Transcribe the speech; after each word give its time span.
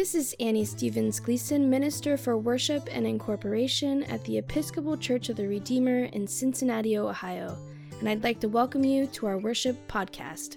This 0.00 0.14
is 0.14 0.34
Annie 0.40 0.64
Stevens 0.64 1.20
Gleason, 1.20 1.68
Minister 1.68 2.16
for 2.16 2.38
Worship 2.38 2.88
and 2.90 3.06
Incorporation 3.06 4.02
at 4.04 4.24
the 4.24 4.38
Episcopal 4.38 4.96
Church 4.96 5.28
of 5.28 5.36
the 5.36 5.46
Redeemer 5.46 6.04
in 6.04 6.26
Cincinnati, 6.26 6.96
Ohio, 6.96 7.58
and 7.98 8.08
I'd 8.08 8.24
like 8.24 8.40
to 8.40 8.48
welcome 8.48 8.82
you 8.82 9.06
to 9.08 9.26
our 9.26 9.36
worship 9.36 9.76
podcast. 9.88 10.56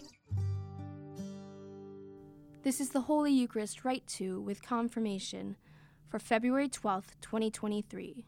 This 2.64 2.80
is 2.80 2.92
the 2.92 3.02
Holy 3.02 3.34
Eucharist 3.34 3.84
Rite 3.84 4.08
2 4.08 4.40
with 4.40 4.64
Confirmation 4.64 5.58
for 6.08 6.20
February 6.20 6.70
12th, 6.70 7.20
2023. 7.20 8.24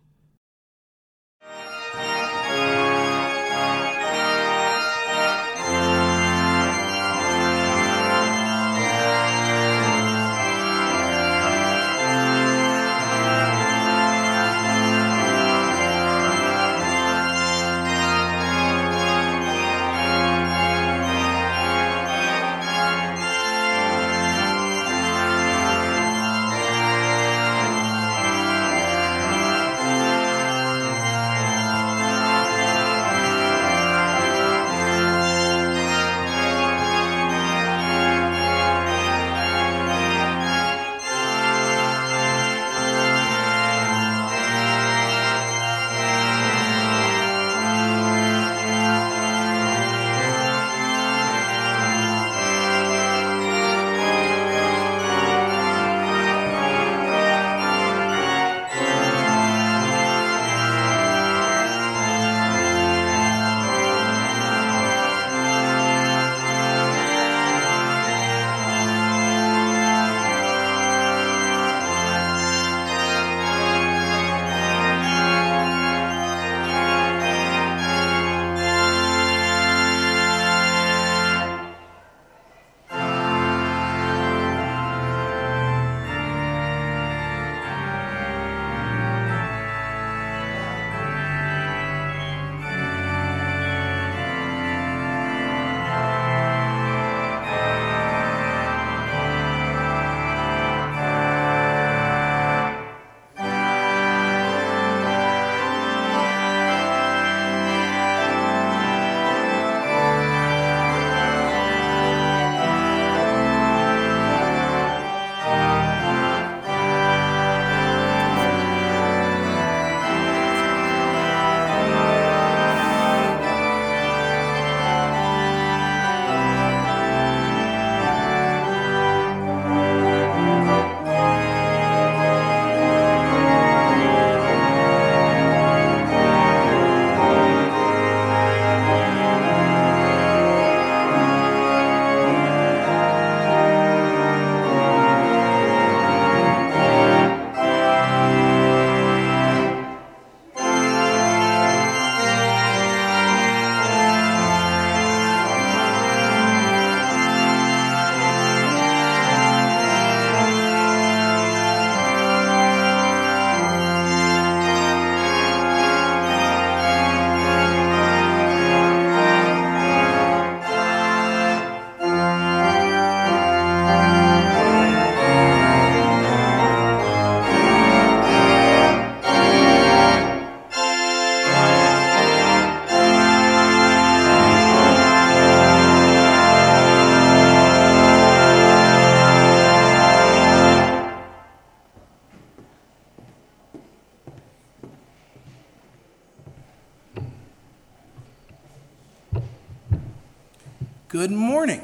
Good 201.25 201.31
morning. 201.31 201.83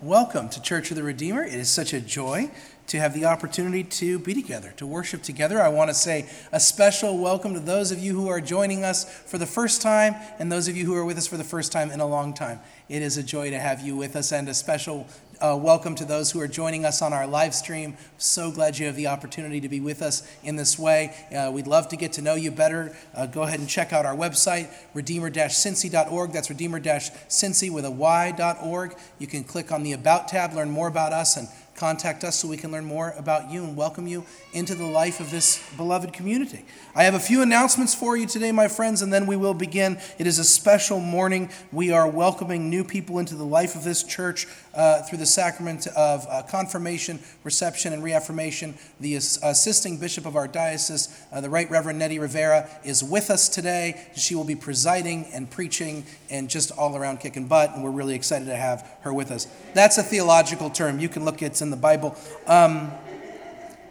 Welcome 0.00 0.48
to 0.48 0.62
Church 0.62 0.90
of 0.90 0.96
the 0.96 1.02
Redeemer. 1.02 1.44
It 1.44 1.52
is 1.52 1.68
such 1.68 1.92
a 1.92 2.00
joy 2.00 2.50
to 2.88 2.98
have 2.98 3.14
the 3.14 3.24
opportunity 3.24 3.82
to 3.82 4.18
be 4.18 4.34
together, 4.34 4.72
to 4.76 4.86
worship 4.86 5.22
together. 5.22 5.60
I 5.60 5.68
want 5.68 5.90
to 5.90 5.94
say 5.94 6.28
a 6.52 6.60
special 6.60 7.18
welcome 7.18 7.54
to 7.54 7.60
those 7.60 7.90
of 7.90 7.98
you 7.98 8.14
who 8.14 8.28
are 8.28 8.40
joining 8.40 8.84
us 8.84 9.04
for 9.04 9.38
the 9.38 9.46
first 9.46 9.82
time 9.82 10.14
and 10.38 10.50
those 10.50 10.68
of 10.68 10.76
you 10.76 10.86
who 10.86 10.94
are 10.94 11.04
with 11.04 11.18
us 11.18 11.26
for 11.26 11.36
the 11.36 11.44
first 11.44 11.72
time 11.72 11.90
in 11.90 12.00
a 12.00 12.06
long 12.06 12.34
time. 12.34 12.60
It 12.88 13.02
is 13.02 13.16
a 13.16 13.22
joy 13.22 13.50
to 13.50 13.58
have 13.58 13.80
you 13.80 13.96
with 13.96 14.14
us 14.14 14.32
and 14.32 14.48
a 14.48 14.54
special 14.54 15.08
uh, 15.40 15.58
welcome 15.60 15.94
to 15.96 16.04
those 16.04 16.30
who 16.30 16.40
are 16.40 16.48
joining 16.48 16.84
us 16.84 17.02
on 17.02 17.12
our 17.12 17.26
live 17.26 17.54
stream. 17.54 17.96
So 18.16 18.50
glad 18.50 18.78
you 18.78 18.86
have 18.86 18.96
the 18.96 19.08
opportunity 19.08 19.60
to 19.60 19.68
be 19.68 19.80
with 19.80 20.02
us 20.02 20.22
in 20.42 20.56
this 20.56 20.78
way. 20.78 21.14
Uh, 21.36 21.50
we'd 21.50 21.66
love 21.66 21.88
to 21.88 21.96
get 21.96 22.12
to 22.14 22.22
know 22.22 22.34
you 22.36 22.50
better. 22.50 22.96
Uh, 23.14 23.26
go 23.26 23.42
ahead 23.42 23.58
and 23.58 23.68
check 23.68 23.92
out 23.92 24.06
our 24.06 24.14
website, 24.14 24.70
redeemer-cincy.org. 24.94 26.32
That's 26.32 26.48
redeemer-cincy 26.48 27.70
with 27.70 27.84
a 27.84 27.90
y.org. 27.90 28.94
You 29.18 29.26
can 29.26 29.44
click 29.44 29.72
on 29.72 29.82
the 29.82 29.92
About 29.92 30.28
tab, 30.28 30.54
learn 30.54 30.70
more 30.70 30.88
about 30.88 31.12
us, 31.12 31.36
and 31.36 31.48
contact 31.76 32.24
us 32.24 32.36
so 32.36 32.48
we 32.48 32.56
can 32.56 32.72
learn 32.72 32.84
more 32.84 33.14
about 33.16 33.50
you 33.50 33.62
and 33.62 33.76
welcome 33.76 34.06
you 34.06 34.24
into 34.52 34.74
the 34.74 34.86
life 34.86 35.20
of 35.20 35.30
this 35.30 35.62
beloved 35.76 36.12
community. 36.12 36.64
I 36.94 37.04
have 37.04 37.14
a 37.14 37.20
few 37.20 37.42
announcements 37.42 37.94
for 37.94 38.16
you 38.16 38.26
today, 38.26 38.52
my 38.52 38.68
friends, 38.68 39.02
and 39.02 39.12
then 39.12 39.26
we 39.26 39.36
will 39.36 39.54
begin. 39.54 39.98
It 40.18 40.26
is 40.26 40.38
a 40.38 40.44
special 40.44 41.00
morning. 41.00 41.50
We 41.72 41.92
are 41.92 42.08
welcoming 42.08 42.70
new 42.70 42.84
people 42.84 43.18
into 43.18 43.34
the 43.34 43.44
life 43.44 43.74
of 43.74 43.84
this 43.84 44.02
church 44.02 44.46
uh, 44.76 45.02
through 45.02 45.18
the 45.18 45.26
sacrament 45.26 45.86
of 45.88 46.26
uh, 46.28 46.42
confirmation, 46.42 47.18
reception, 47.42 47.92
and 47.92 48.02
reaffirmation. 48.02 48.74
The 49.00 49.16
assisting 49.16 49.98
bishop 49.98 50.26
of 50.26 50.36
our 50.36 50.46
diocese, 50.46 51.24
uh, 51.32 51.40
the 51.40 51.50
Right 51.50 51.70
Reverend 51.70 52.00
Nedi 52.00 52.20
Rivera, 52.20 52.68
is 52.84 53.02
with 53.02 53.30
us 53.30 53.48
today. 53.48 54.00
She 54.14 54.34
will 54.34 54.44
be 54.44 54.56
presiding 54.56 55.26
and 55.32 55.50
preaching 55.50 56.04
and 56.30 56.48
just 56.48 56.70
all 56.72 56.96
around 56.96 57.20
kicking 57.20 57.46
butt, 57.46 57.74
and 57.74 57.82
we're 57.82 57.90
really 57.90 58.14
excited 58.14 58.46
to 58.46 58.56
have 58.56 58.88
her 59.00 59.12
with 59.12 59.30
us. 59.30 59.46
That's 59.74 59.98
a 59.98 60.02
theological 60.02 60.70
term. 60.70 61.00
You 61.00 61.08
can 61.08 61.24
look, 61.24 61.42
it's 61.42 61.62
in 61.62 61.70
the 61.70 61.76
Bible. 61.76 62.16
Um, 62.46 62.92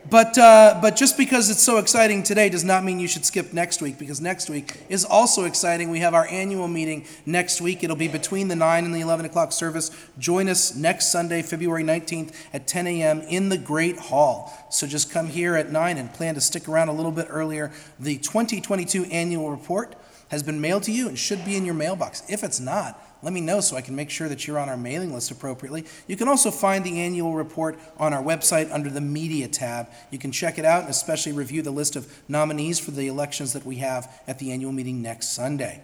But, 0.07 0.37
uh, 0.37 0.77
but 0.83 0.95
just 0.95 1.17
because 1.17 1.49
it's 1.49 1.63
so 1.63 1.77
exciting 1.79 2.21
today 2.21 2.47
does 2.49 2.63
not 2.63 2.83
mean 2.83 2.99
you 2.99 3.07
should 3.07 3.25
skip 3.25 3.53
next 3.53 3.81
week 3.81 3.97
because 3.97 4.21
next 4.21 4.51
week 4.51 4.77
is 4.87 5.03
also 5.03 5.45
exciting. 5.45 5.89
We 5.89 5.99
have 5.99 6.13
our 6.13 6.27
annual 6.27 6.67
meeting 6.67 7.05
next 7.25 7.59
week. 7.59 7.83
It'll 7.83 7.95
be 7.95 8.07
between 8.07 8.47
the 8.47 8.55
9 8.55 8.85
and 8.85 8.93
the 8.93 8.99
11 8.99 9.25
o'clock 9.25 9.51
service. 9.51 9.89
Join 10.19 10.47
us 10.47 10.75
next 10.75 11.11
Sunday, 11.11 11.41
February 11.41 11.83
19th 11.83 12.35
at 12.53 12.67
10 12.67 12.85
a.m. 12.85 13.21
in 13.21 13.49
the 13.49 13.57
Great 13.57 13.97
Hall. 13.97 14.53
So 14.69 14.85
just 14.85 15.11
come 15.11 15.27
here 15.27 15.55
at 15.55 15.71
9 15.71 15.97
and 15.97 16.13
plan 16.13 16.35
to 16.35 16.41
stick 16.41 16.69
around 16.69 16.89
a 16.89 16.93
little 16.93 17.11
bit 17.11 17.25
earlier. 17.29 17.71
The 17.99 18.17
2022 18.17 19.05
annual 19.05 19.49
report 19.49 19.95
has 20.29 20.43
been 20.43 20.61
mailed 20.61 20.83
to 20.83 20.91
you 20.91 21.07
and 21.07 21.17
should 21.17 21.43
be 21.45 21.55
in 21.55 21.65
your 21.65 21.75
mailbox. 21.75 22.21
If 22.29 22.43
it's 22.43 22.59
not, 22.59 23.01
let 23.25 23.33
me 23.33 23.41
know 23.41 23.59
so 23.59 23.75
I 23.75 23.81
can 23.81 23.95
make 23.95 24.11
sure 24.11 24.29
that 24.29 24.45
you're 24.45 24.59
on 24.59 24.69
our 24.69 24.77
mailing 24.77 25.11
list 25.11 25.31
appropriately. 25.31 25.85
You 26.05 26.15
can 26.15 26.27
also 26.27 26.51
find 26.51 26.85
the 26.85 26.99
annual 26.99 27.33
report 27.33 27.79
on 27.97 28.13
our 28.13 28.21
website 28.21 28.71
under 28.71 28.87
the 28.87 29.01
Media 29.01 29.47
tab. 29.47 29.89
You 30.11 30.19
can 30.19 30.31
check 30.31 30.59
it 30.59 30.63
out 30.63 30.81
and 30.81 30.91
especially 30.91 31.31
review 31.31 31.63
the 31.63 31.71
list 31.71 31.95
of 31.95 32.07
nominees 32.27 32.79
for 32.79 32.91
the 32.91 33.07
elections 33.07 33.51
that 33.53 33.65
we 33.65 33.77
have 33.77 34.21
at 34.27 34.37
the 34.37 34.51
annual 34.51 34.71
meeting 34.71 35.01
next 35.01 35.29
Sunday. 35.29 35.81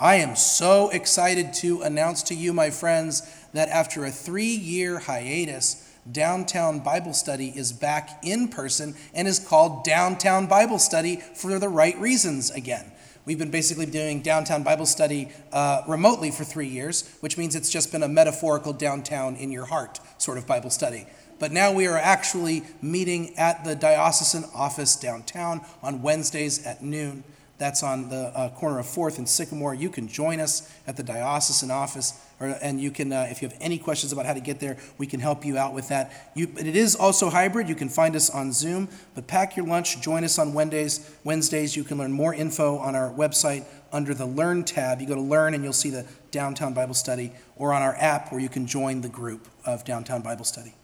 I 0.00 0.14
am 0.14 0.34
so 0.34 0.88
excited 0.88 1.52
to 1.54 1.82
announce 1.82 2.22
to 2.22 2.34
you, 2.34 2.54
my 2.54 2.70
friends, 2.70 3.20
that 3.52 3.68
after 3.68 4.06
a 4.06 4.10
three 4.10 4.56
year 4.56 4.98
hiatus, 4.98 5.86
Downtown 6.10 6.78
Bible 6.78 7.12
Study 7.12 7.52
is 7.54 7.70
back 7.70 8.18
in 8.22 8.48
person 8.48 8.94
and 9.12 9.28
is 9.28 9.38
called 9.38 9.84
Downtown 9.84 10.46
Bible 10.46 10.78
Study 10.78 11.16
for 11.16 11.58
the 11.58 11.68
right 11.68 11.98
reasons 11.98 12.50
again. 12.50 12.90
We've 13.28 13.38
been 13.38 13.50
basically 13.50 13.84
doing 13.84 14.22
downtown 14.22 14.62
Bible 14.62 14.86
study 14.86 15.28
uh, 15.52 15.82
remotely 15.86 16.30
for 16.30 16.44
three 16.44 16.66
years, 16.66 17.14
which 17.20 17.36
means 17.36 17.54
it's 17.54 17.68
just 17.68 17.92
been 17.92 18.02
a 18.02 18.08
metaphorical 18.08 18.72
downtown 18.72 19.36
in 19.36 19.52
your 19.52 19.66
heart 19.66 20.00
sort 20.16 20.38
of 20.38 20.46
Bible 20.46 20.70
study. 20.70 21.06
But 21.38 21.52
now 21.52 21.70
we 21.70 21.86
are 21.86 21.98
actually 21.98 22.62
meeting 22.80 23.36
at 23.36 23.66
the 23.66 23.74
diocesan 23.74 24.44
office 24.54 24.96
downtown 24.96 25.60
on 25.82 26.00
Wednesdays 26.00 26.64
at 26.64 26.82
noon. 26.82 27.22
That's 27.58 27.82
on 27.82 28.08
the 28.08 28.32
uh, 28.34 28.48
corner 28.48 28.78
of 28.78 28.86
4th 28.86 29.18
and 29.18 29.28
Sycamore. 29.28 29.74
You 29.74 29.90
can 29.90 30.08
join 30.08 30.40
us 30.40 30.72
at 30.86 30.96
the 30.96 31.02
diocesan 31.02 31.70
office, 31.70 32.18
or, 32.40 32.56
and 32.62 32.80
you 32.80 32.90
can, 32.90 33.12
uh, 33.12 33.26
if 33.30 33.42
you 33.42 33.48
have 33.48 33.56
any 33.60 33.78
questions 33.78 34.12
about 34.12 34.26
how 34.26 34.34
to 34.34 34.40
get 34.40 34.60
there, 34.60 34.76
we 34.96 35.06
can 35.06 35.20
help 35.20 35.44
you 35.44 35.58
out 35.58 35.74
with 35.74 35.88
that. 35.88 36.30
You, 36.34 36.52
it 36.56 36.76
is 36.76 36.94
also 36.94 37.30
hybrid. 37.30 37.68
You 37.68 37.74
can 37.74 37.88
find 37.88 38.14
us 38.14 38.30
on 38.30 38.52
Zoom, 38.52 38.88
but 39.14 39.26
pack 39.26 39.56
your 39.56 39.66
lunch. 39.66 40.00
Join 40.00 40.24
us 40.24 40.38
on 40.38 40.54
Wednesdays. 40.54 41.14
Wednesdays, 41.24 41.76
you 41.76 41.84
can 41.84 41.98
learn 41.98 42.12
more 42.12 42.32
info 42.32 42.78
on 42.78 42.94
our 42.94 43.10
website 43.10 43.64
under 43.92 44.14
the 44.14 44.26
Learn 44.26 44.64
tab. 44.64 45.00
You 45.00 45.06
go 45.06 45.14
to 45.14 45.20
Learn, 45.20 45.54
and 45.54 45.64
you'll 45.64 45.72
see 45.72 45.90
the 45.90 46.06
Downtown 46.30 46.74
Bible 46.74 46.94
Study, 46.94 47.32
or 47.56 47.72
on 47.72 47.82
our 47.82 47.96
app 47.96 48.30
where 48.30 48.40
you 48.40 48.48
can 48.48 48.66
join 48.66 49.00
the 49.00 49.08
group 49.08 49.48
of 49.64 49.84
Downtown 49.84 50.22
Bible 50.22 50.44
Study. 50.44 50.74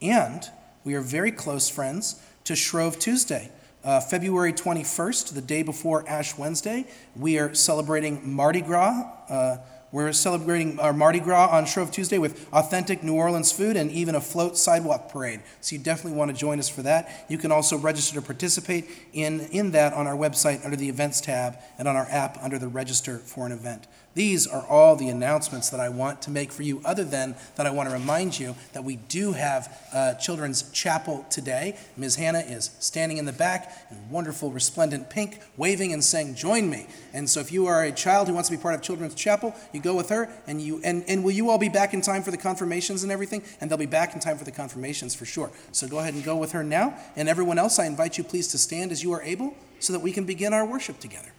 And 0.00 0.48
we 0.84 0.94
are 0.94 1.00
very 1.00 1.32
close 1.32 1.68
friends 1.68 2.22
to 2.44 2.54
Shrove 2.54 2.98
Tuesday. 2.98 3.50
Uh, 3.84 4.00
February 4.00 4.52
21st, 4.52 5.34
the 5.34 5.40
day 5.40 5.62
before 5.64 6.08
Ash 6.08 6.38
Wednesday, 6.38 6.86
we 7.16 7.38
are 7.38 7.52
celebrating 7.52 8.20
Mardi 8.32 8.60
Gras. 8.60 9.10
Uh, 9.28 9.56
we're 9.92 10.12
celebrating 10.14 10.80
our 10.80 10.94
Mardi 10.94 11.20
Gras 11.20 11.50
on 11.50 11.66
Shrove 11.66 11.90
Tuesday 11.90 12.16
with 12.16 12.48
authentic 12.52 13.02
New 13.02 13.14
Orleans 13.14 13.52
food 13.52 13.76
and 13.76 13.90
even 13.92 14.14
a 14.14 14.22
float 14.22 14.56
sidewalk 14.56 15.10
parade. 15.10 15.42
So 15.60 15.76
you 15.76 15.82
definitely 15.82 16.18
want 16.18 16.30
to 16.30 16.36
join 16.36 16.58
us 16.58 16.68
for 16.68 16.80
that. 16.82 17.26
You 17.28 17.36
can 17.36 17.52
also 17.52 17.76
register 17.76 18.14
to 18.14 18.22
participate 18.22 18.88
in, 19.12 19.40
in 19.50 19.72
that 19.72 19.92
on 19.92 20.06
our 20.06 20.16
website 20.16 20.64
under 20.64 20.76
the 20.76 20.88
events 20.88 21.20
tab 21.20 21.58
and 21.78 21.86
on 21.86 21.94
our 21.94 22.06
app 22.08 22.38
under 22.42 22.58
the 22.58 22.68
register 22.68 23.18
for 23.18 23.44
an 23.44 23.52
event. 23.52 23.86
These 24.14 24.46
are 24.46 24.66
all 24.66 24.94
the 24.94 25.08
announcements 25.08 25.70
that 25.70 25.80
I 25.80 25.88
want 25.88 26.20
to 26.22 26.30
make 26.30 26.52
for 26.52 26.62
you, 26.62 26.82
other 26.84 27.04
than 27.04 27.34
that 27.56 27.66
I 27.66 27.70
want 27.70 27.88
to 27.88 27.94
remind 27.94 28.38
you 28.38 28.54
that 28.74 28.84
we 28.84 28.96
do 28.96 29.32
have 29.32 29.74
uh, 29.92 30.14
Children's 30.14 30.70
Chapel 30.70 31.24
today. 31.30 31.78
Ms. 31.96 32.16
Hannah 32.16 32.40
is 32.40 32.70
standing 32.78 33.16
in 33.16 33.24
the 33.24 33.32
back 33.32 33.72
in 33.90 34.10
wonderful, 34.10 34.50
resplendent 34.50 35.08
pink, 35.08 35.40
waving 35.56 35.94
and 35.94 36.04
saying, 36.04 36.34
Join 36.34 36.68
me. 36.68 36.86
And 37.14 37.28
so, 37.28 37.40
if 37.40 37.50
you 37.50 37.66
are 37.66 37.84
a 37.84 37.92
child 37.92 38.28
who 38.28 38.34
wants 38.34 38.50
to 38.50 38.56
be 38.56 38.62
part 38.62 38.74
of 38.74 38.82
Children's 38.82 39.14
Chapel, 39.14 39.54
you 39.72 39.80
go 39.80 39.94
with 39.94 40.10
her, 40.10 40.28
and, 40.46 40.60
you, 40.60 40.80
and, 40.84 41.04
and 41.08 41.24
will 41.24 41.32
you 41.32 41.48
all 41.48 41.58
be 41.58 41.70
back 41.70 41.94
in 41.94 42.02
time 42.02 42.22
for 42.22 42.30
the 42.30 42.36
confirmations 42.36 43.02
and 43.02 43.10
everything? 43.10 43.42
And 43.60 43.70
they'll 43.70 43.78
be 43.78 43.86
back 43.86 44.12
in 44.14 44.20
time 44.20 44.36
for 44.36 44.44
the 44.44 44.52
confirmations 44.52 45.14
for 45.14 45.24
sure. 45.24 45.50
So, 45.72 45.88
go 45.88 46.00
ahead 46.00 46.12
and 46.12 46.22
go 46.22 46.36
with 46.36 46.52
her 46.52 46.62
now. 46.62 46.98
And 47.16 47.30
everyone 47.30 47.58
else, 47.58 47.78
I 47.78 47.86
invite 47.86 48.18
you 48.18 48.24
please 48.24 48.48
to 48.48 48.58
stand 48.58 48.92
as 48.92 49.02
you 49.02 49.12
are 49.12 49.22
able 49.22 49.54
so 49.78 49.94
that 49.94 50.00
we 50.00 50.12
can 50.12 50.26
begin 50.26 50.52
our 50.52 50.66
worship 50.66 51.00
together. 51.00 51.32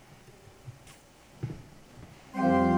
Be 2.34 2.73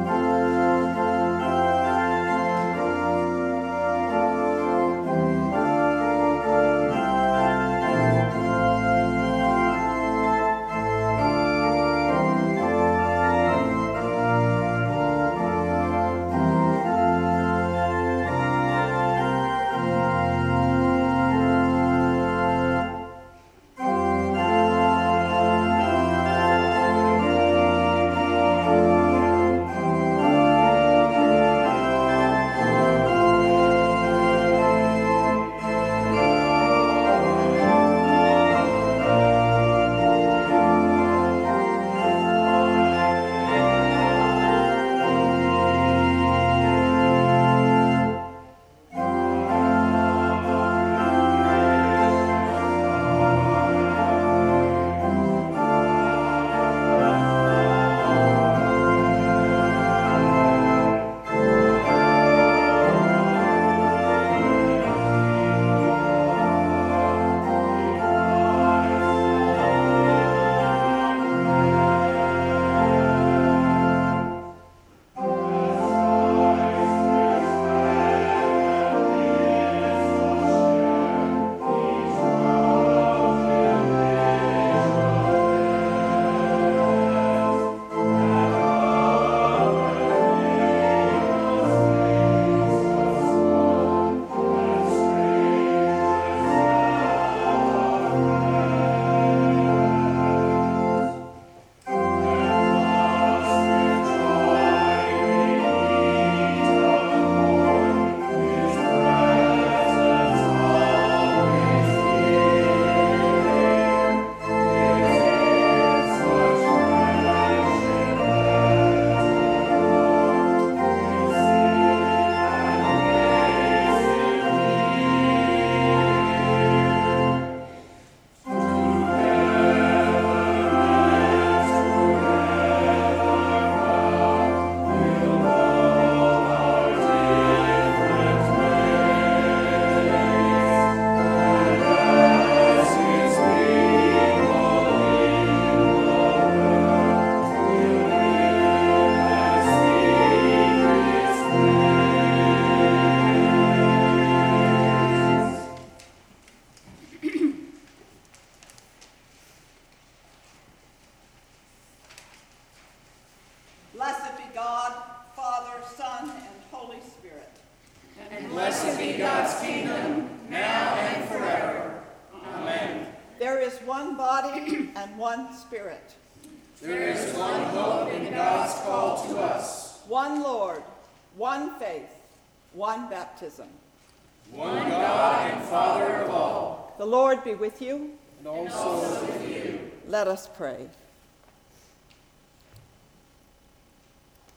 Let 190.15 190.29
us 190.29 190.47
pray. 190.55 190.87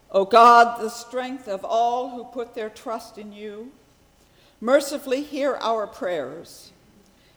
O 0.09 0.23
God, 0.23 0.81
the 0.81 0.87
strength 0.87 1.49
of 1.49 1.65
all 1.65 2.11
who 2.11 2.23
put 2.23 2.55
their 2.55 2.69
trust 2.69 3.17
in 3.17 3.33
you, 3.33 3.73
mercifully 4.61 5.21
hear 5.21 5.55
our 5.55 5.85
prayers. 5.85 6.71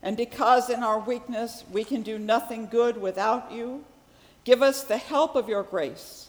And 0.04 0.16
because 0.16 0.70
in 0.70 0.84
our 0.84 1.00
weakness 1.00 1.64
we 1.72 1.82
can 1.82 2.02
do 2.02 2.16
nothing 2.16 2.66
good 2.66 2.96
without 2.96 3.50
you, 3.50 3.84
give 4.44 4.62
us 4.62 4.84
the 4.84 4.98
help 4.98 5.34
of 5.34 5.48
your 5.48 5.64
grace, 5.64 6.28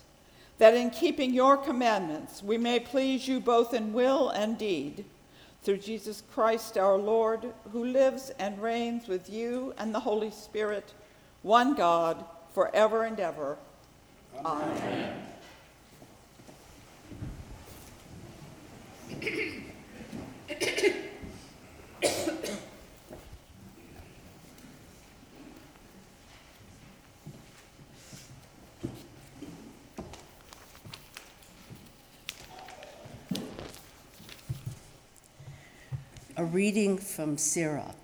that 0.57 0.73
in 0.73 0.89
keeping 0.89 1.31
your 1.31 1.57
commandments 1.57 2.41
we 2.41 2.57
may 2.57 2.79
please 2.79 3.27
you 3.27 3.39
both 3.39 3.71
in 3.71 3.93
will 3.93 4.29
and 4.29 4.57
deed. 4.57 5.05
Through 5.61 5.77
Jesus 5.77 6.23
Christ 6.33 6.75
our 6.75 6.97
Lord, 6.97 7.53
who 7.71 7.85
lives 7.85 8.31
and 8.39 8.59
reigns 8.59 9.07
with 9.07 9.29
you 9.29 9.75
and 9.77 9.93
the 9.93 9.99
Holy 9.99 10.31
Spirit, 10.31 10.91
one 11.43 11.75
God, 11.75 12.25
forever 12.53 13.03
and 13.03 13.19
ever. 13.19 13.57
Amen. 14.43 15.19
A 36.35 36.43
reading 36.43 36.97
from 36.97 37.37
Sirach. 37.37 37.95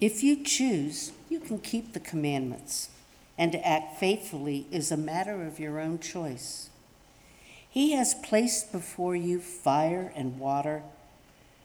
If 0.00 0.22
you 0.22 0.44
choose, 0.44 1.12
you 1.32 1.40
can 1.40 1.58
keep 1.58 1.94
the 1.94 2.00
commandments, 2.00 2.90
and 3.38 3.52
to 3.52 3.66
act 3.66 3.98
faithfully 3.98 4.66
is 4.70 4.92
a 4.92 4.96
matter 4.96 5.42
of 5.46 5.58
your 5.58 5.80
own 5.80 5.98
choice. 5.98 6.68
He 7.68 7.92
has 7.92 8.12
placed 8.12 8.70
before 8.70 9.16
you 9.16 9.40
fire 9.40 10.12
and 10.14 10.38
water. 10.38 10.82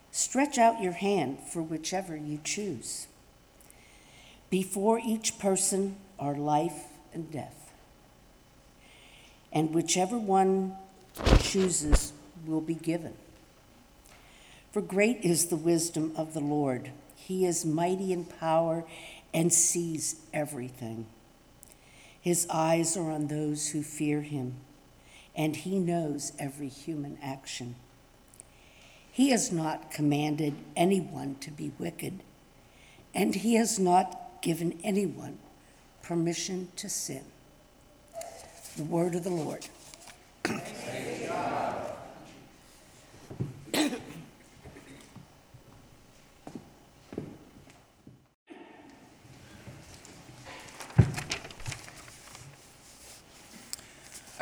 Stretch 0.09 0.57
out 0.57 0.81
your 0.81 0.93
hand 0.93 1.39
for 1.51 1.61
whichever 1.61 2.15
you 2.15 2.39
choose. 2.45 3.07
Before 4.49 4.99
each 4.99 5.37
person 5.37 5.97
are 6.17 6.33
life 6.33 6.85
and 7.13 7.29
death, 7.29 7.69
and 9.51 9.73
whichever 9.73 10.17
one 10.17 10.77
chooses 11.41 12.13
will 12.45 12.61
be 12.61 12.73
given. 12.73 13.15
For 14.71 14.81
great 14.81 15.19
is 15.23 15.47
the 15.47 15.57
wisdom 15.57 16.13
of 16.15 16.33
the 16.33 16.39
Lord. 16.39 16.91
He 17.17 17.45
is 17.45 17.65
mighty 17.65 18.13
in 18.13 18.23
power 18.23 18.85
and 19.37 19.53
sees 19.53 20.15
everything. 20.33 21.05
His 22.19 22.47
eyes 22.49 22.97
are 22.97 23.11
on 23.11 23.27
those 23.27 23.69
who 23.69 23.83
fear 23.83 24.21
him 24.21 24.55
and 25.35 25.55
he 25.55 25.77
knows 25.77 26.31
every 26.39 26.69
human 26.69 27.19
action. 27.21 27.75
He 29.11 29.29
has 29.29 29.51
not 29.51 29.91
commanded 29.91 30.55
anyone 30.75 31.35
to 31.41 31.51
be 31.51 31.71
wicked, 31.77 32.21
and 33.13 33.35
he 33.35 33.53
has 33.55 33.77
not 33.77 34.41
given 34.41 34.79
anyone 34.83 35.37
permission 36.01 36.69
to 36.77 36.89
sin. 36.89 37.23
The 38.75 38.85
word 38.85 39.13
of 39.13 39.23
the 39.23 39.29
Lord. 39.29 39.67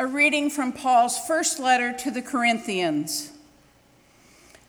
Reading 0.08 0.50
from 0.50 0.72
Paul's 0.72 1.18
first 1.18 1.60
letter 1.60 1.92
to 1.94 2.12
the 2.12 2.22
Corinthians. 2.22 3.32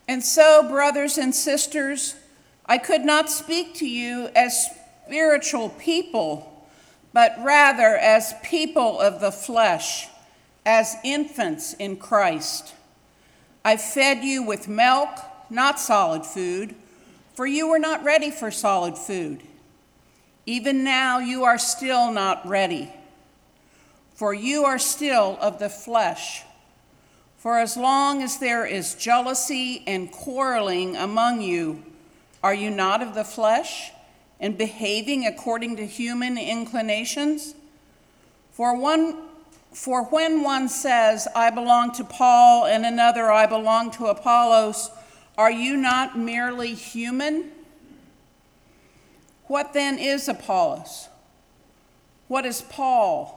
And 0.09 0.23
so, 0.23 0.69
brothers 0.69 1.19
and 1.19 1.35
sisters, 1.35 2.15
I 2.65 2.79
could 2.79 3.05
not 3.05 3.29
speak 3.29 3.75
to 3.77 3.89
you 3.89 4.29
as 4.35 4.69
spiritual 5.05 5.71
people, 5.71 6.67
but 7.13 7.35
rather 7.39 7.97
as 7.97 8.35
people 8.43 9.01
of 9.01 9.21
the 9.21 9.33
flesh, 9.33 10.09
as 10.65 10.97
infants 11.05 11.75
in 11.75 11.97
Christ. 11.97 12.75
I 13.65 13.77
fed 13.77 14.25
you 14.25 14.43
with 14.43 14.69
milk, 14.69 15.11
not 15.51 15.79
solid 15.81 16.25
food, 16.25 16.75
for 17.35 17.47
you 17.47 17.69
were 17.69 17.79
not 17.79 18.05
ready 18.05 18.31
for 18.31 18.51
solid 18.51 18.97
food. 18.97 19.43
Even 20.47 20.85
now, 20.85 21.19
you 21.19 21.45
are 21.45 21.59
still 21.59 22.11
not 22.13 22.47
ready 22.47 22.93
for 24.17 24.33
you 24.35 24.65
are 24.65 24.79
still 24.79 25.39
of 25.41 25.59
the 25.59 25.69
flesh. 25.69 26.43
For 27.37 27.59
as 27.59 27.77
long 27.77 28.23
as 28.23 28.39
there 28.39 28.67
is 28.67 28.95
jealousy 28.95 29.85
and 29.87 30.11
quarreling 30.11 30.97
among 30.97 31.43
you, 31.43 31.85
are 32.43 32.55
you 32.55 32.71
not 32.71 33.03
of 33.03 33.15
the 33.15 33.25
flesh 33.25 33.93
and 34.41 34.57
behaving 34.57 35.27
according 35.27 35.77
to 35.77 35.87
human 35.87 36.39
inclinations? 36.39 37.55
For 38.53 38.75
one 38.75 39.23
for 39.73 40.05
when 40.05 40.43
one 40.43 40.71
says, 40.71 41.29
I 41.37 41.51
belong 41.51 41.93
to 41.93 42.05
Paul, 42.05 42.65
and 42.65 42.87
another, 42.87 43.31
I 43.31 43.45
belong 43.45 43.91
to 43.93 44.07
Apollos, 44.07 44.91
are 45.37 45.51
you 45.51 45.77
not 45.77 46.19
merely 46.19 46.73
human? 46.73 47.51
What 49.49 49.75
then 49.75 49.99
is 49.99 50.29
Apollos? 50.29 51.11
What 52.27 52.47
is 52.47 52.63
Paul? 52.63 53.36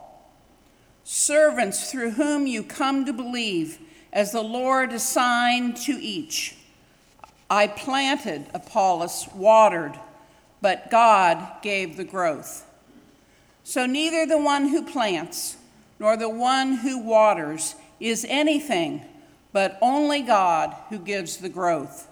Servants 1.11 1.89
through 1.89 2.11
whom 2.11 2.45
you 2.45 2.61
come 2.61 3.03
to 3.03 3.11
believe, 3.11 3.79
as 4.13 4.31
the 4.31 4.43
Lord 4.43 4.93
assigned 4.93 5.75
to 5.75 5.93
each. 5.93 6.55
I 7.49 7.65
planted, 7.65 8.45
Apollos 8.53 9.27
watered, 9.33 9.99
but 10.61 10.91
God 10.91 11.63
gave 11.63 11.97
the 11.97 12.03
growth. 12.03 12.63
So 13.63 13.87
neither 13.87 14.27
the 14.27 14.37
one 14.37 14.67
who 14.67 14.85
plants 14.85 15.57
nor 15.97 16.15
the 16.15 16.29
one 16.29 16.73
who 16.75 16.99
waters 16.99 17.73
is 17.99 18.23
anything, 18.29 19.01
but 19.51 19.79
only 19.81 20.21
God 20.21 20.75
who 20.89 20.99
gives 20.99 21.37
the 21.37 21.49
growth. 21.49 22.07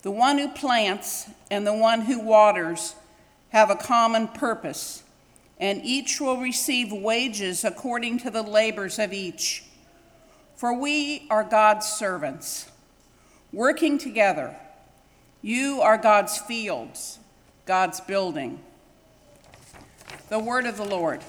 The 0.00 0.10
one 0.10 0.38
who 0.38 0.48
plants 0.48 1.28
and 1.50 1.66
the 1.66 1.74
one 1.74 2.00
who 2.00 2.20
waters 2.20 2.94
have 3.50 3.68
a 3.68 3.76
common 3.76 4.28
purpose 4.28 5.02
and 5.58 5.80
each 5.84 6.20
will 6.20 6.38
receive 6.38 6.92
wages 6.92 7.64
according 7.64 8.18
to 8.18 8.30
the 8.30 8.42
labors 8.42 8.98
of 8.98 9.12
each. 9.12 9.64
For 10.56 10.72
we 10.72 11.26
are 11.30 11.44
God's 11.44 11.86
servants, 11.86 12.70
working 13.52 13.98
together. 13.98 14.56
You 15.42 15.80
are 15.82 15.98
God's 15.98 16.38
fields, 16.38 17.18
God's 17.66 18.00
building. 18.00 18.60
The 20.28 20.38
word 20.38 20.66
of 20.66 20.76
the 20.76 20.84
Lord. 20.84 21.22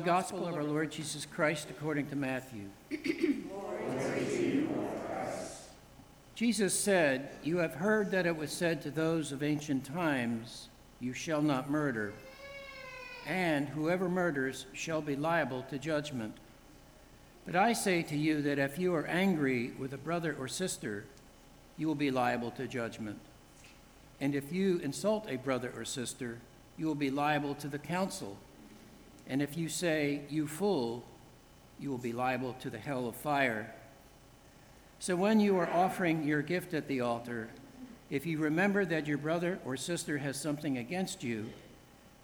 Holy 0.00 0.12
Gospel 0.12 0.48
of 0.48 0.54
our 0.54 0.64
Lord 0.64 0.90
Jesus 0.90 1.26
Christ 1.26 1.68
according 1.68 2.06
to 2.06 2.16
Matthew. 2.16 2.70
Jesus 6.34 6.72
said, 6.72 7.28
You 7.42 7.58
have 7.58 7.74
heard 7.74 8.10
that 8.12 8.24
it 8.24 8.34
was 8.34 8.50
said 8.50 8.80
to 8.80 8.90
those 8.90 9.30
of 9.30 9.42
ancient 9.42 9.84
times, 9.84 10.70
You 11.00 11.12
shall 11.12 11.42
not 11.42 11.68
murder, 11.68 12.14
and 13.26 13.68
whoever 13.68 14.08
murders 14.08 14.64
shall 14.72 15.02
be 15.02 15.16
liable 15.16 15.64
to 15.64 15.78
judgment. 15.78 16.38
But 17.44 17.54
I 17.54 17.74
say 17.74 18.02
to 18.04 18.16
you 18.16 18.40
that 18.40 18.58
if 18.58 18.78
you 18.78 18.94
are 18.94 19.06
angry 19.06 19.72
with 19.78 19.92
a 19.92 19.98
brother 19.98 20.34
or 20.40 20.48
sister, 20.48 21.04
you 21.76 21.86
will 21.86 21.94
be 21.94 22.10
liable 22.10 22.52
to 22.52 22.66
judgment. 22.66 23.18
And 24.18 24.34
if 24.34 24.50
you 24.50 24.78
insult 24.78 25.26
a 25.28 25.36
brother 25.36 25.70
or 25.76 25.84
sister, 25.84 26.38
you 26.78 26.86
will 26.86 26.94
be 26.94 27.10
liable 27.10 27.54
to 27.56 27.68
the 27.68 27.78
council. 27.78 28.38
And 29.30 29.40
if 29.40 29.56
you 29.56 29.68
say, 29.68 30.22
You 30.28 30.48
fool, 30.48 31.04
you 31.78 31.88
will 31.88 31.98
be 31.98 32.12
liable 32.12 32.54
to 32.60 32.68
the 32.68 32.78
hell 32.78 33.06
of 33.06 33.14
fire. 33.14 33.72
So 34.98 35.14
when 35.16 35.38
you 35.38 35.56
are 35.56 35.70
offering 35.70 36.24
your 36.24 36.42
gift 36.42 36.74
at 36.74 36.88
the 36.88 37.00
altar, 37.00 37.48
if 38.10 38.26
you 38.26 38.38
remember 38.38 38.84
that 38.84 39.06
your 39.06 39.18
brother 39.18 39.60
or 39.64 39.76
sister 39.76 40.18
has 40.18 40.38
something 40.38 40.76
against 40.76 41.22
you, 41.22 41.46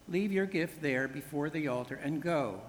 leave 0.08 0.32
your 0.32 0.46
gift 0.46 0.82
there 0.82 1.06
before 1.06 1.48
the 1.48 1.68
altar 1.68 1.98
and 2.02 2.20
go. 2.20 2.60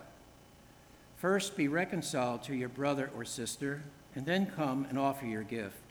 First 1.18 1.58
be 1.58 1.68
reconciled 1.68 2.44
to 2.44 2.56
your 2.56 2.70
brother 2.70 3.10
or 3.18 3.26
sister, 3.26 3.82
and 4.16 4.24
then 4.26 4.46
come 4.46 4.86
and 4.88 5.00
offer 5.00 5.26
your 5.26 5.44
gift. 5.44 5.82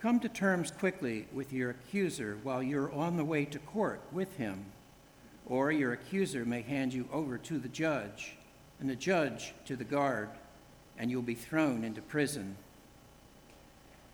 Come 0.00 0.18
to 0.20 0.30
terms 0.30 0.70
quickly 0.70 1.26
with 1.30 1.52
your 1.52 1.70
accuser 1.70 2.38
while 2.42 2.62
you're 2.62 2.90
on 2.90 3.18
the 3.18 3.24
way 3.24 3.44
to 3.44 3.58
court 3.58 4.00
with 4.10 4.34
him, 4.38 4.64
or 5.46 5.72
your 5.72 5.92
accuser 5.92 6.44
may 6.44 6.62
hand 6.62 6.92
you 6.94 7.08
over 7.12 7.38
to 7.38 7.58
the 7.58 7.68
judge, 7.68 8.36
and 8.80 8.88
the 8.88 8.96
judge 8.96 9.54
to 9.66 9.76
the 9.76 9.84
guard, 9.84 10.30
and 10.98 11.10
you'll 11.10 11.22
be 11.22 11.34
thrown 11.34 11.84
into 11.84 12.00
prison. 12.00 12.56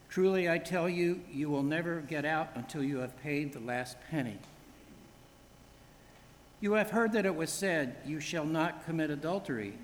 Truly, 0.08 0.48
I 0.48 0.58
tell 0.58 0.88
you, 0.88 1.20
you 1.30 1.50
will 1.50 1.62
never 1.62 2.00
get 2.00 2.24
out 2.24 2.50
until 2.54 2.82
you 2.82 2.98
have 2.98 3.20
paid 3.22 3.52
the 3.52 3.60
last 3.60 3.96
penny. 4.10 4.38
You 6.60 6.72
have 6.72 6.90
heard 6.90 7.12
that 7.12 7.26
it 7.26 7.36
was 7.36 7.50
said, 7.50 7.96
You 8.04 8.18
shall 8.20 8.46
not 8.46 8.84
commit 8.84 9.10
adultery. 9.10 9.74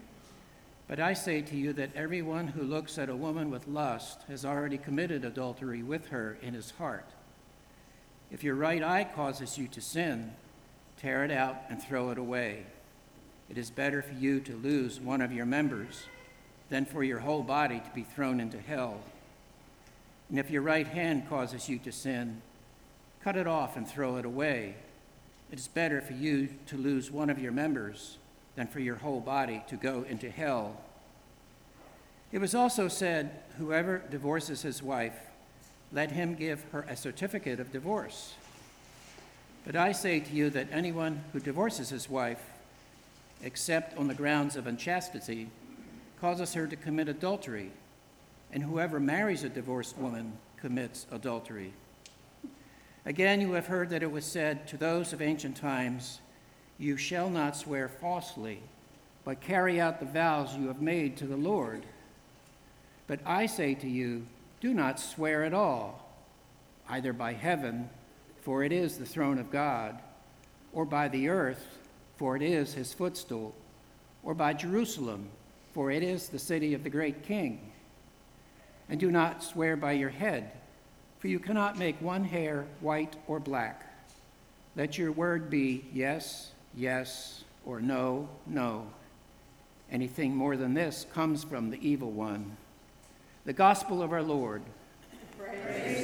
But 0.89 1.01
I 1.01 1.15
say 1.15 1.41
to 1.41 1.57
you 1.57 1.73
that 1.75 1.95
everyone 1.95 2.49
who 2.49 2.63
looks 2.63 2.99
at 2.99 3.09
a 3.09 3.17
woman 3.17 3.51
with 3.51 3.69
lust 3.69 4.23
has 4.29 4.45
already 4.45 4.77
committed 4.77 5.25
adultery 5.25 5.83
with 5.83 6.09
her 6.09 6.37
in 6.43 6.53
his 6.53 6.73
heart. 6.73 7.09
If 8.31 8.45
your 8.45 8.55
right 8.55 8.83
eye 8.83 9.05
causes 9.05 9.57
you 9.57 9.69
to 9.69 9.81
sin, 9.81 10.33
tear 11.01 11.25
it 11.25 11.31
out 11.31 11.57
and 11.69 11.83
throw 11.83 12.11
it 12.11 12.19
away. 12.19 12.65
It 13.51 13.59
is 13.59 13.71
better 13.71 14.03
for 14.03 14.15
you 14.15 14.41
to 14.41 14.57
lose 14.57 15.01
one 15.01 15.21
of 15.21 15.33
your 15.33 15.47
members 15.47 16.05
than 16.71 16.87
for 16.87 17.03
your 17.03 17.21
whole 17.21 17.43
body 17.43 17.81
to 17.81 17.91
be 17.95 18.03
thrown 18.03 18.41
into 18.41 18.59
hell. 18.59 19.01
And 20.31 20.39
if 20.39 20.51
your 20.51 20.63
right 20.63 20.87
hand 20.87 21.29
causes 21.29 21.69
you 21.69 21.79
to 21.81 21.93
sin, 21.93 22.41
cut 23.23 23.37
it 23.37 23.47
off 23.47 23.77
and 23.77 23.87
throw 23.87 24.17
it 24.17 24.25
away. 24.25 24.77
It 25.53 25.59
is 25.59 25.69
better 25.69 26.01
for 26.01 26.15
you 26.15 26.49
to 26.67 26.77
lose 26.77 27.11
one 27.11 27.31
of 27.31 27.39
your 27.39 27.53
members 27.53 28.19
than 28.57 28.67
for 28.67 28.81
your 28.81 28.97
whole 28.97 29.21
body 29.21 29.63
to 29.69 29.77
go 29.77 30.05
into 30.09 30.31
hell. 30.31 30.81
It 32.33 32.39
was 32.39 32.55
also 32.55 32.89
said, 32.89 33.31
Whoever 33.59 33.99
divorces 34.11 34.63
his 34.63 34.83
wife, 34.83 35.17
let 35.93 36.11
him 36.11 36.35
give 36.35 36.65
her 36.73 36.85
a 36.89 36.97
certificate 36.97 37.61
of 37.61 37.71
divorce. 37.71 38.35
But 39.65 39.77
I 39.77 39.93
say 39.93 40.21
to 40.21 40.33
you 40.33 40.51
that 40.51 40.69
anyone 40.71 41.23
who 41.33 41.41
divorces 41.41 41.89
his 41.89 42.09
wife, 42.09 42.43
except 43.43 43.97
on 43.97 44.09
the 44.09 44.15
grounds 44.15 44.57
of 44.57 44.67
unchastity, 44.67 45.49
causes 46.21 46.55
her 46.55 46.67
to 46.67 46.77
commit 46.77 47.09
adultery 47.09 47.71
and 48.55 48.63
whoever 48.63 49.01
marries 49.01 49.43
a 49.43 49.49
divorced 49.49 49.99
woman 49.99 50.33
commits 50.59 51.07
adultery. 51.11 51.73
Again, 53.05 53.41
you 53.41 53.53
have 53.53 53.67
heard 53.67 53.91
that 53.91 54.03
it 54.03 54.11
was 54.11 54.25
said 54.25 54.69
to 54.69 54.77
those 54.77 55.13
of 55.13 55.21
ancient 55.21 55.57
times, 55.57 56.21
You 56.79 56.97
shall 56.97 57.29
not 57.29 57.57
swear 57.57 57.89
falsely, 57.89 58.61
but 59.25 59.41
carry 59.41 59.81
out 59.81 59.99
the 59.99 60.07
vows 60.07 60.57
you 60.57 60.69
have 60.69 60.81
made 60.81 61.17
to 61.17 61.27
the 61.27 61.37
Lord. 61.37 61.83
But 63.07 63.21
I 63.27 63.47
say 63.47 63.75
to 63.75 63.89
you, 63.89 64.27
do 64.61 64.73
not 64.73 65.01
swear 65.01 65.45
at 65.45 65.53
all, 65.53 66.09
either 66.89 67.13
by 67.13 67.35
heaven, 67.35 67.91
for 68.45 68.63
it 68.63 68.71
is 68.71 68.97
the 68.97 69.05
throne 69.05 69.39
of 69.39 69.51
God, 69.51 69.99
or 70.73 70.85
by 70.85 71.09
the 71.09 71.29
earth, 71.29 71.79
for 72.17 72.37
it 72.37 72.43
is 72.43 72.75
his 72.75 72.95
footstool, 72.95 73.53
or 74.23 74.35
by 74.35 74.53
Jerusalem, 74.53 75.29
for 75.73 75.91
it 75.91 76.05
is 76.05 76.29
the 76.29 76.39
city 76.39 76.75
of 76.75 76.85
the 76.85 76.91
great 76.91 77.25
king 77.25 77.73
and 78.89 79.01
do 79.01 79.11
not 79.11 79.43
swear 79.43 79.77
by 79.77 79.93
your 79.93 80.11
head, 80.11 80.51
for 81.19 81.29
you 81.29 81.39
cannot 81.39 81.79
make 81.79 82.01
one 82.01 82.25
hair 82.25 82.67
white 82.81 83.17
or 83.27 83.41
black. 83.41 83.91
Let 84.77 84.99
your 84.99 85.13
word 85.13 85.51
be 85.51 85.85
yes, 85.93 86.53
yes, 86.77 87.45
or 87.65 87.81
no, 87.81 88.29
no. 88.47 88.87
Anything 89.91 90.37
more 90.37 90.57
than 90.57 90.75
this 90.75 91.07
comes 91.15 91.45
from 91.45 91.71
the 91.71 91.89
evil 91.89 92.11
one. 92.11 92.57
The 93.45 93.53
gospel 93.53 94.03
of 94.03 94.13
our 94.13 94.23
Lord. 94.23 94.63
Praise 95.39 96.04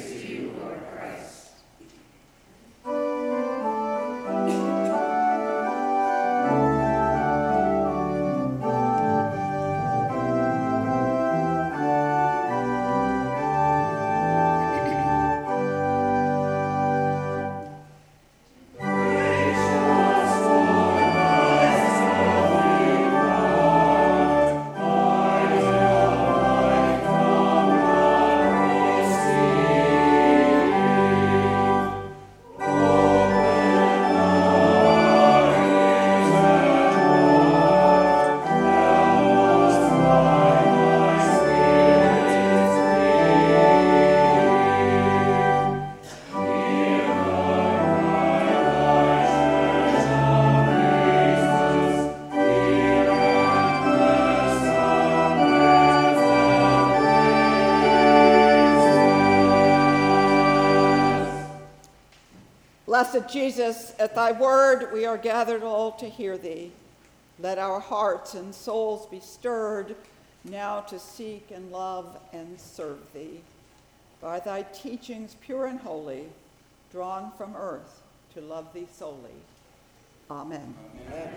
Blessed 63.00 63.32
Jesus, 63.32 63.94
at 63.98 64.14
thy 64.14 64.30
word 64.32 64.92
we 64.92 65.06
are 65.06 65.16
gathered 65.16 65.62
all 65.62 65.90
to 65.92 66.06
hear 66.06 66.36
thee. 66.36 66.70
Let 67.38 67.56
our 67.56 67.80
hearts 67.80 68.34
and 68.34 68.54
souls 68.54 69.06
be 69.06 69.20
stirred 69.20 69.96
now 70.44 70.80
to 70.82 70.98
seek 70.98 71.50
and 71.50 71.72
love 71.72 72.18
and 72.34 72.60
serve 72.60 72.98
thee. 73.14 73.40
By 74.20 74.38
thy 74.40 74.66
teachings 74.74 75.34
pure 75.40 75.64
and 75.64 75.80
holy, 75.80 76.24
drawn 76.92 77.32
from 77.38 77.56
earth 77.56 78.02
to 78.34 78.42
love 78.42 78.70
thee 78.74 78.86
solely. 78.92 79.30
Amen. 80.30 80.74
Amen. 81.08 81.32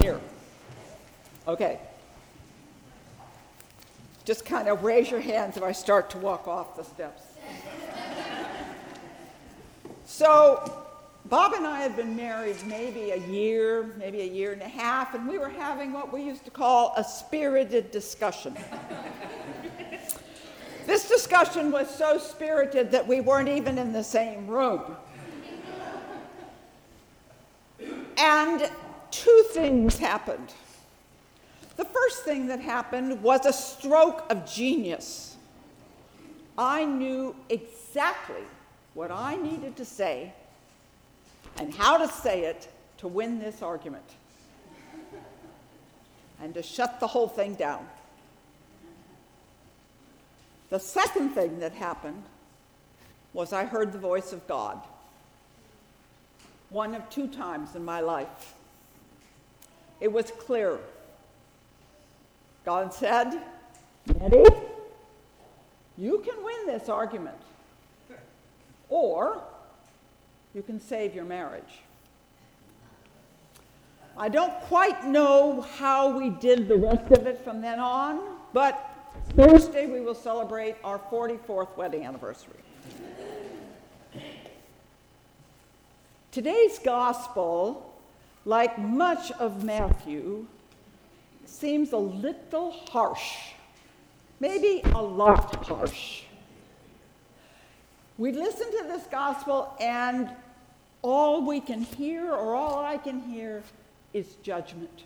Here. 0.00 0.20
Okay 1.46 1.78
just 4.30 4.44
kind 4.44 4.68
of 4.68 4.84
raise 4.84 5.10
your 5.10 5.18
hands 5.18 5.56
if 5.56 5.62
I 5.64 5.72
start 5.72 6.08
to 6.10 6.18
walk 6.18 6.46
off 6.46 6.76
the 6.76 6.84
steps. 6.84 7.20
so, 10.04 10.86
Bob 11.24 11.54
and 11.54 11.66
I 11.66 11.80
had 11.80 11.96
been 11.96 12.14
married 12.14 12.54
maybe 12.64 13.10
a 13.10 13.16
year, 13.16 13.92
maybe 13.98 14.20
a 14.20 14.32
year 14.32 14.52
and 14.52 14.62
a 14.62 14.68
half, 14.68 15.14
and 15.14 15.26
we 15.26 15.36
were 15.36 15.48
having 15.48 15.92
what 15.92 16.12
we 16.12 16.22
used 16.22 16.44
to 16.44 16.52
call 16.52 16.94
a 16.96 17.02
spirited 17.02 17.90
discussion. 17.90 18.56
this 20.86 21.08
discussion 21.08 21.72
was 21.72 21.92
so 21.92 22.16
spirited 22.16 22.92
that 22.92 23.04
we 23.04 23.20
weren't 23.20 23.48
even 23.48 23.78
in 23.78 23.92
the 23.92 24.04
same 24.04 24.46
room. 24.46 24.94
And 28.16 28.70
two 29.10 29.44
things 29.50 29.98
happened. 29.98 30.52
Thing 32.24 32.48
that 32.48 32.60
happened 32.60 33.22
was 33.22 33.46
a 33.46 33.52
stroke 33.52 34.24
of 34.30 34.50
genius. 34.50 35.36
I 36.58 36.84
knew 36.84 37.34
exactly 37.48 38.42
what 38.94 39.10
I 39.10 39.36
needed 39.36 39.76
to 39.76 39.84
say 39.84 40.32
and 41.58 41.72
how 41.74 41.96
to 41.96 42.06
say 42.06 42.44
it 42.44 42.68
to 42.98 43.08
win 43.08 43.38
this 43.38 43.62
argument 43.62 44.04
and 46.42 46.52
to 46.54 46.62
shut 46.62 47.00
the 47.00 47.06
whole 47.06 47.28
thing 47.28 47.54
down. 47.54 47.86
The 50.68 50.78
second 50.78 51.30
thing 51.30 51.58
that 51.60 51.72
happened 51.72 52.22
was 53.32 53.52
I 53.52 53.64
heard 53.64 53.92
the 53.92 53.98
voice 53.98 54.32
of 54.32 54.46
God. 54.46 54.78
One 56.68 56.94
of 56.94 57.08
two 57.10 57.28
times 57.28 57.74
in 57.74 57.84
my 57.84 58.00
life. 58.00 58.54
It 60.00 60.12
was 60.12 60.30
clear. 60.30 60.78
God 62.70 62.94
said, 62.94 63.32
Nedi, 64.06 64.46
you 65.98 66.20
can 66.24 66.36
win 66.44 66.66
this 66.66 66.88
argument. 66.88 67.36
Or 68.88 69.42
you 70.54 70.62
can 70.62 70.80
save 70.80 71.12
your 71.12 71.24
marriage. 71.24 71.80
I 74.16 74.28
don't 74.28 74.52
quite 74.68 75.04
know 75.04 75.62
how 75.62 76.16
we 76.16 76.30
did 76.30 76.68
the 76.68 76.76
rest 76.76 77.10
of 77.10 77.26
it 77.26 77.42
from 77.42 77.60
then 77.60 77.80
on, 77.80 78.20
but 78.52 78.88
Thursday 79.30 79.86
we 79.86 80.00
will 80.00 80.14
celebrate 80.14 80.76
our 80.84 81.00
44th 81.00 81.76
wedding 81.76 82.04
anniversary. 82.04 82.54
Today's 86.30 86.78
gospel, 86.78 87.92
like 88.44 88.78
much 88.78 89.32
of 89.32 89.64
Matthew, 89.64 90.46
seems 91.50 91.92
a 91.92 91.98
little 91.98 92.70
harsh, 92.70 93.36
maybe 94.38 94.82
a 94.94 95.02
lot 95.02 95.66
harsh. 95.66 96.22
We 98.18 98.32
listen 98.32 98.70
to 98.70 98.84
this 98.86 99.04
gospel, 99.10 99.74
and 99.80 100.30
all 101.02 101.44
we 101.46 101.60
can 101.60 101.82
hear, 101.82 102.30
or 102.30 102.54
all 102.54 102.84
I 102.84 102.98
can 102.98 103.20
hear, 103.20 103.62
is 104.12 104.34
judgment. 104.42 105.04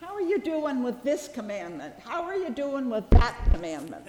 How 0.00 0.14
are 0.14 0.22
you 0.22 0.38
doing 0.38 0.82
with 0.82 1.02
this 1.02 1.28
commandment? 1.28 1.94
How 2.04 2.22
are 2.24 2.36
you 2.36 2.50
doing 2.50 2.90
with 2.90 3.08
that 3.10 3.34
commandment? 3.52 4.06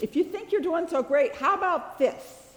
If 0.00 0.16
you 0.16 0.24
think 0.24 0.52
you're 0.52 0.62
doing 0.62 0.88
so 0.88 1.02
great, 1.02 1.34
how 1.36 1.54
about 1.54 1.98
this? 1.98 2.54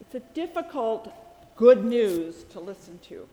It's 0.00 0.14
a 0.14 0.34
difficult 0.34 1.12
good 1.56 1.84
news 1.84 2.44
to 2.50 2.60
listen 2.60 2.98
to. 3.08 3.26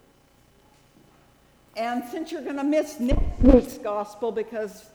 And 1.76 2.04
since 2.06 2.32
you're 2.32 2.44
going 2.44 2.58
to 2.58 2.64
miss 2.64 3.00
next 3.00 3.40
week's 3.42 3.78
gospel 3.78 4.32
because 4.32 4.86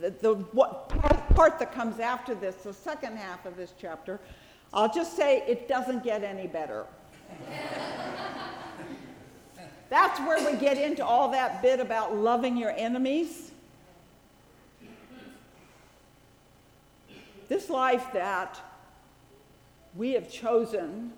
the, 0.00 0.10
the 0.10 0.34
what, 0.34 0.88
part 1.34 1.58
that 1.58 1.72
comes 1.72 2.00
after 2.00 2.34
this, 2.34 2.56
the 2.56 2.72
second 2.72 3.18
half 3.18 3.44
of 3.46 3.56
this 3.56 3.74
chapter, 3.80 4.18
I'll 4.72 4.92
just 4.92 5.16
say 5.16 5.44
it 5.46 5.68
doesn't 5.68 6.02
get 6.02 6.24
any 6.24 6.46
better. 6.46 6.86
That's 9.90 10.18
where 10.20 10.50
we 10.50 10.58
get 10.58 10.78
into 10.78 11.04
all 11.04 11.30
that 11.32 11.60
bit 11.60 11.78
about 11.78 12.16
loving 12.16 12.56
your 12.56 12.70
enemies. 12.70 13.50
This 17.48 17.68
life 17.68 18.06
that 18.14 18.58
we 19.94 20.12
have 20.12 20.30
chosen, 20.30 21.12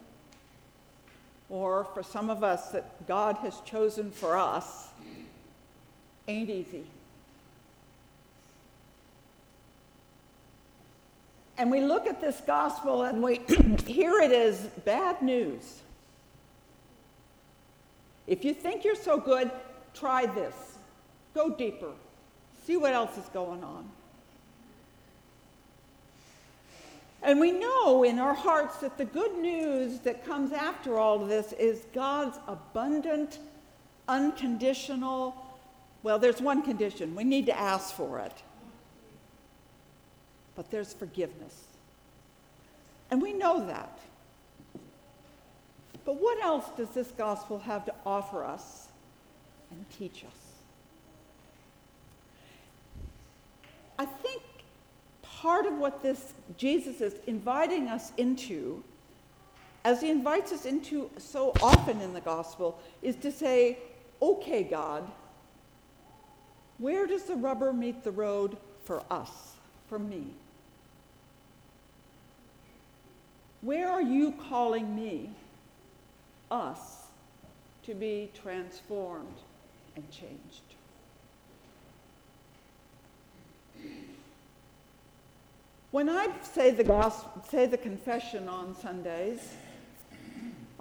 or 1.48 1.84
for 1.94 2.02
some 2.02 2.30
of 2.30 2.42
us 2.42 2.70
that 2.70 3.06
God 3.06 3.36
has 3.38 3.60
chosen 3.64 4.10
for 4.10 4.36
us, 4.36 4.88
ain't 6.26 6.50
easy. 6.50 6.84
And 11.56 11.70
we 11.70 11.80
look 11.80 12.06
at 12.06 12.20
this 12.20 12.40
gospel 12.46 13.02
and 13.02 13.22
we 13.22 13.36
hear 13.86 14.20
it 14.20 14.32
as 14.32 14.58
bad 14.84 15.22
news. 15.22 15.80
If 18.26 18.44
you 18.44 18.54
think 18.54 18.84
you're 18.84 18.96
so 18.96 19.18
good, 19.18 19.50
try 19.92 20.26
this. 20.26 20.54
Go 21.34 21.50
deeper. 21.50 21.92
See 22.66 22.76
what 22.76 22.94
else 22.94 23.16
is 23.18 23.26
going 23.26 23.62
on. 23.62 23.88
And 27.24 27.40
we 27.40 27.50
know 27.50 28.04
in 28.04 28.20
our 28.20 28.34
hearts 28.34 28.76
that 28.78 28.98
the 28.98 29.04
good 29.04 29.36
news 29.38 29.98
that 30.00 30.24
comes 30.24 30.52
after 30.52 30.98
all 30.98 31.22
of 31.22 31.28
this 31.28 31.52
is 31.54 31.86
God's 31.92 32.38
abundant, 32.46 33.38
unconditional, 34.06 35.34
well, 36.02 36.18
there's 36.18 36.40
one 36.40 36.62
condition 36.62 37.14
we 37.14 37.24
need 37.24 37.46
to 37.46 37.58
ask 37.58 37.94
for 37.96 38.20
it 38.20 38.42
but 40.56 40.70
there's 40.70 40.92
forgiveness. 40.92 41.64
And 43.10 43.20
we 43.20 43.32
know 43.32 43.66
that. 43.66 43.98
But 46.04 46.20
what 46.20 46.42
else 46.42 46.66
does 46.76 46.90
this 46.90 47.10
gospel 47.12 47.58
have 47.60 47.84
to 47.86 47.94
offer 48.04 48.44
us 48.44 48.88
and 49.70 49.84
teach 49.90 50.24
us? 50.24 50.30
I 53.98 54.04
think 54.04 54.42
part 55.44 55.66
of 55.66 55.76
what 55.76 56.02
this 56.02 56.32
Jesus 56.56 57.02
is 57.02 57.16
inviting 57.26 57.88
us 57.88 58.12
into, 58.16 58.82
as 59.84 60.00
he 60.00 60.08
invites 60.08 60.52
us 60.52 60.64
into 60.64 61.10
so 61.18 61.52
often 61.60 62.00
in 62.00 62.14
the 62.14 62.20
gospel, 62.22 62.80
is 63.02 63.14
to 63.16 63.30
say, 63.30 63.76
okay, 64.22 64.62
God, 64.62 65.06
where 66.78 67.06
does 67.06 67.24
the 67.24 67.36
rubber 67.36 67.74
meet 67.74 68.02
the 68.02 68.10
road 68.10 68.56
for 68.84 69.02
us, 69.10 69.52
for 69.86 69.98
me? 69.98 70.24
Where 73.60 73.90
are 73.90 74.00
you 74.00 74.32
calling 74.48 74.96
me, 74.96 75.28
us, 76.50 77.02
to 77.82 77.94
be 77.94 78.30
transformed 78.42 79.36
and 79.94 80.10
changed? 80.10 80.63
When 85.94 86.08
I 86.08 86.26
say 86.42 86.72
the 86.72 86.82
gospel, 86.82 87.44
say 87.48 87.66
the 87.66 87.78
confession 87.78 88.48
on 88.48 88.74
Sundays, 88.74 89.54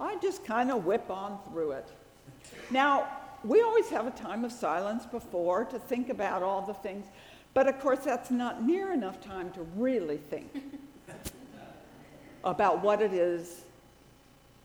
I 0.00 0.16
just 0.16 0.44
kind 0.44 0.72
of 0.72 0.86
whip 0.86 1.08
on 1.08 1.38
through 1.48 1.70
it. 1.70 1.88
Now, 2.72 3.06
we 3.44 3.62
always 3.62 3.88
have 3.90 4.08
a 4.08 4.10
time 4.10 4.44
of 4.44 4.50
silence 4.50 5.06
before 5.06 5.66
to 5.66 5.78
think 5.78 6.08
about 6.08 6.42
all 6.42 6.62
the 6.62 6.74
things, 6.74 7.06
but 7.54 7.68
of 7.68 7.78
course, 7.78 8.00
that's 8.00 8.32
not 8.32 8.64
near 8.64 8.92
enough 8.92 9.20
time 9.20 9.52
to 9.52 9.62
really 9.76 10.16
think 10.16 10.50
about 12.42 12.82
what 12.82 13.00
it 13.00 13.12
is 13.12 13.62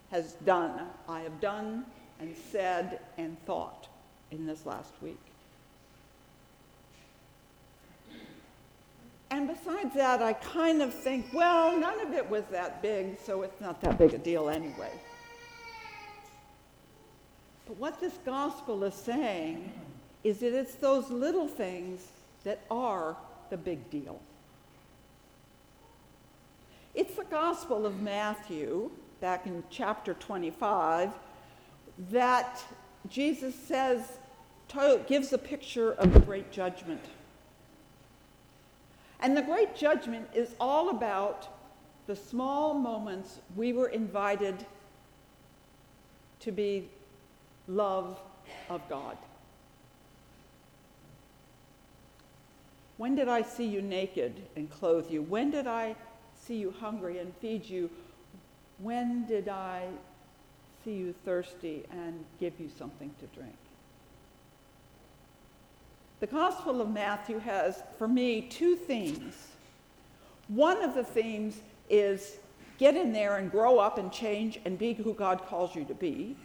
has 0.09 0.33
done, 0.47 0.81
I 1.07 1.19
have 1.19 1.39
done 1.39 1.85
and 2.19 2.35
said 2.51 3.01
and 3.19 3.37
thought 3.45 3.87
in 4.31 4.47
this 4.47 4.65
last 4.65 4.93
week. 4.99 5.28
And 9.31 9.47
besides 9.47 9.93
that, 9.95 10.21
I 10.21 10.33
kind 10.33 10.81
of 10.81 10.93
think, 10.93 11.27
well, 11.33 11.77
none 11.77 11.99
of 12.01 12.13
it 12.13 12.27
was 12.29 12.43
that 12.51 12.81
big, 12.81 13.19
so 13.23 13.43
it's 13.43 13.61
not 13.61 13.79
that 13.81 13.97
big 13.97 14.13
a 14.13 14.17
deal 14.17 14.49
anyway. 14.49 14.91
But 17.67 17.77
what 17.77 17.99
this 17.99 18.17
gospel 18.25 18.83
is 18.83 18.95
saying 18.95 19.71
is 20.23 20.39
that 20.39 20.57
it's 20.57 20.75
those 20.75 21.09
little 21.11 21.47
things 21.47 22.07
that 22.43 22.61
are 22.71 23.15
the 23.49 23.57
big 23.57 23.89
deal. 23.89 24.19
It's 26.95 27.15
the 27.15 27.23
Gospel 27.25 27.85
of 27.85 28.01
Matthew, 28.01 28.89
back 29.21 29.45
in 29.45 29.63
chapter 29.69 30.15
25, 30.15 31.11
that 32.11 32.61
Jesus 33.07 33.53
says, 33.55 34.17
gives 35.07 35.31
a 35.31 35.37
picture 35.37 35.93
of 35.93 36.13
the 36.13 36.19
great 36.19 36.51
judgment. 36.51 37.01
And 39.21 39.35
the 39.35 39.41
great 39.41 39.75
judgment 39.75 40.29
is 40.33 40.55
all 40.59 40.89
about 40.89 41.47
the 42.07 42.15
small 42.15 42.73
moments 42.73 43.39
we 43.55 43.73
were 43.73 43.89
invited 43.89 44.65
to 46.39 46.51
be 46.51 46.89
love 47.67 48.19
of 48.69 48.87
God. 48.89 49.17
When 52.97 53.15
did 53.15 53.27
I 53.27 53.43
see 53.43 53.65
you 53.65 53.81
naked 53.81 54.41
and 54.55 54.69
clothe 54.69 55.09
you? 55.09 55.21
When 55.21 55.51
did 55.51 55.67
I 55.67 55.95
see 56.41 56.55
you 56.55 56.73
hungry 56.79 57.19
and 57.19 57.33
feed 57.37 57.65
you? 57.65 57.89
When 58.79 59.25
did 59.25 59.47
I 59.47 59.87
see 60.83 60.93
you 60.93 61.13
thirsty 61.23 61.85
and 61.91 62.25
give 62.39 62.59
you 62.59 62.69
something 62.77 63.13
to 63.19 63.27
drink? 63.27 63.55
The 66.19 66.27
Gospel 66.27 66.81
of 66.81 66.89
Matthew 66.89 67.39
has, 67.39 67.81
for 67.97 68.07
me, 68.07 68.41
two 68.41 68.75
themes. 68.75 69.35
One 70.49 70.83
of 70.83 70.93
the 70.93 71.03
themes 71.03 71.61
is 71.89 72.39
get 72.77 72.95
in 72.95 73.13
there 73.13 73.37
and 73.37 73.49
grow 73.49 73.79
up 73.79 73.97
and 73.97 74.11
change 74.11 74.59
and 74.65 74.77
be 74.77 74.93
who 74.93 75.13
God 75.13 75.45
calls 75.45 75.75
you 75.75 75.85
to 75.85 75.93
be. 75.93 76.35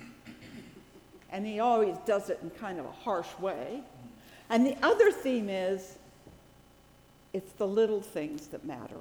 And 1.31 1.45
he 1.45 1.59
always 1.59 1.97
does 2.07 2.31
it 2.31 2.39
in 2.43 2.51
kind 2.51 2.79
of 2.79 2.85
a 2.85 2.93
harsh 2.93 3.27
way. 3.41 3.83
And 4.49 4.65
the 4.65 4.77
other 4.81 5.11
theme 5.11 5.49
is 5.49 5.99
it's 7.33 7.53
the 7.55 7.67
little 7.67 8.01
things 8.01 8.47
that 8.49 8.65
matter. 8.65 9.01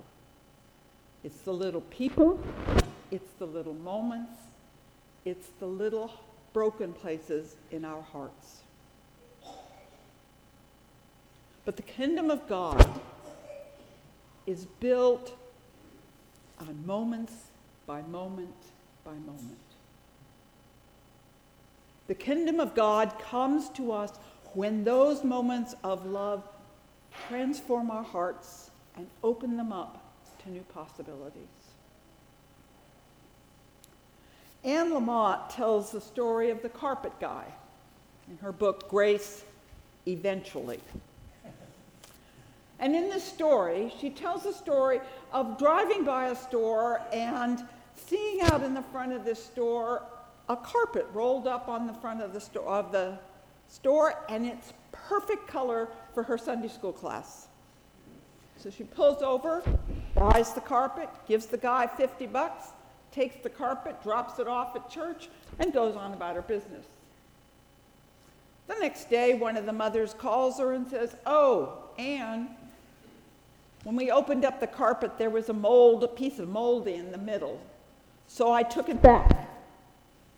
It's 1.23 1.41
the 1.41 1.53
little 1.53 1.81
people, 1.81 2.39
it's 3.12 3.31
the 3.38 3.45
little 3.45 3.75
moments, 3.75 4.39
it's 5.23 5.49
the 5.59 5.67
little 5.67 6.12
broken 6.51 6.93
places 6.93 7.55
in 7.69 7.86
our 7.86 8.01
hearts. 8.01 8.62
But 11.65 11.78
the 11.78 11.84
kingdom 11.84 12.30
of 12.30 12.47
God 12.47 12.99
is 14.45 14.65
built 14.80 15.38
on 16.60 16.86
moments 16.86 17.34
by 17.86 18.02
moment 18.04 18.56
by 19.06 19.13
moment. 19.13 19.58
The 22.08 22.15
kingdom 22.15 22.60
of 22.60 22.76
God 22.76 23.17
comes 23.19 23.69
to 23.71 23.91
us 23.91 24.12
when 24.54 24.84
those 24.84 25.23
moments 25.23 25.73
of 25.84 26.06
love 26.06 26.43
transform 27.28 27.89
our 27.89 28.04
hearts 28.04 28.69
and 28.95 29.08
open 29.23 29.58
them 29.58 29.71
up 29.71 30.04
to 30.43 30.52
new 30.52 30.62
possibilities. 30.73 31.47
Anne 34.63 34.91
Lamott 34.91 35.49
tells 35.49 35.91
the 35.91 36.02
story 36.02 36.49
of 36.49 36.62
the 36.62 36.69
carpet 36.69 37.13
guy 37.19 37.45
in 38.30 38.38
her 38.38 38.52
book, 38.52 38.89
Grace 38.89 39.43
Eventually. 40.06 40.80
And 42.84 42.98
in 42.98 43.10
this 43.10 43.24
story, 43.24 43.93
she 43.98 44.10
tells 44.10 44.43
the 44.43 44.52
story 44.52 45.00
of 45.32 45.58
driving 45.58 46.04
by 46.04 46.28
a 46.28 46.36
store 46.36 47.00
and 47.13 47.65
seeing 47.96 48.41
out 48.41 48.62
in 48.62 48.74
the 48.74 48.82
front 48.82 49.13
of 49.13 49.24
this 49.24 49.41
store 49.41 50.04
a 50.50 50.58
carpet 50.58 51.08
rolled 51.13 51.48
up 51.48 51.69
on 51.69 51.88
the 51.88 51.93
front 51.93 52.22
of 52.22 52.34
the, 52.34 52.60
of 52.60 52.91
the 52.91 53.17
store, 53.69 54.26
and 54.28 54.46
it's 54.46 54.74
perfect 54.91 55.48
color 55.48 55.88
for 56.13 56.24
her 56.24 56.38
Sunday 56.38 56.67
school 56.67 56.91
class. 56.91 57.48
So 58.58 58.69
she 58.69 58.84
pulls 58.84 59.24
over, 59.24 59.63
buys 60.13 60.52
the 60.52 60.60
carpet, 60.60 61.08
gives 61.26 61.46
the 61.46 61.58
guy 61.58 61.88
50 61.88 62.26
bucks, 62.28 62.67
takes 63.13 63.38
the 63.38 63.50
carpet, 63.50 64.04
drops 64.04 64.39
it 64.39 64.48
off 64.50 64.76
at 64.76 64.89
church, 64.89 65.30
and 65.58 65.72
goes 65.72 65.96
on 65.96 66.12
about 66.12 66.36
her 66.36 66.41
business. 66.41 66.86
The 68.67 68.76
next 68.82 69.10
day, 69.10 69.36
one 69.36 69.56
of 69.56 69.65
the 69.65 69.72
mothers 69.72 70.13
calls 70.13 70.60
her 70.60 70.74
and 70.74 70.86
says, 70.86 71.15
Oh, 71.26 71.78
Anne, 71.98 72.50
when 73.84 73.96
we 73.96 74.12
opened 74.12 74.46
up 74.46 74.60
the 74.60 74.67
carpet, 74.67 75.17
there 75.17 75.30
was 75.30 75.50
a 75.50 75.54
mold, 75.54 76.04
a 76.04 76.08
piece 76.08 76.39
of 76.39 76.48
moldy 76.50 76.96
in 76.96 77.12
the 77.12 77.17
middle. 77.17 77.60
So 78.28 78.52
I 78.52 78.63
took 78.63 78.89
it 78.89 79.02
back. 79.02 79.50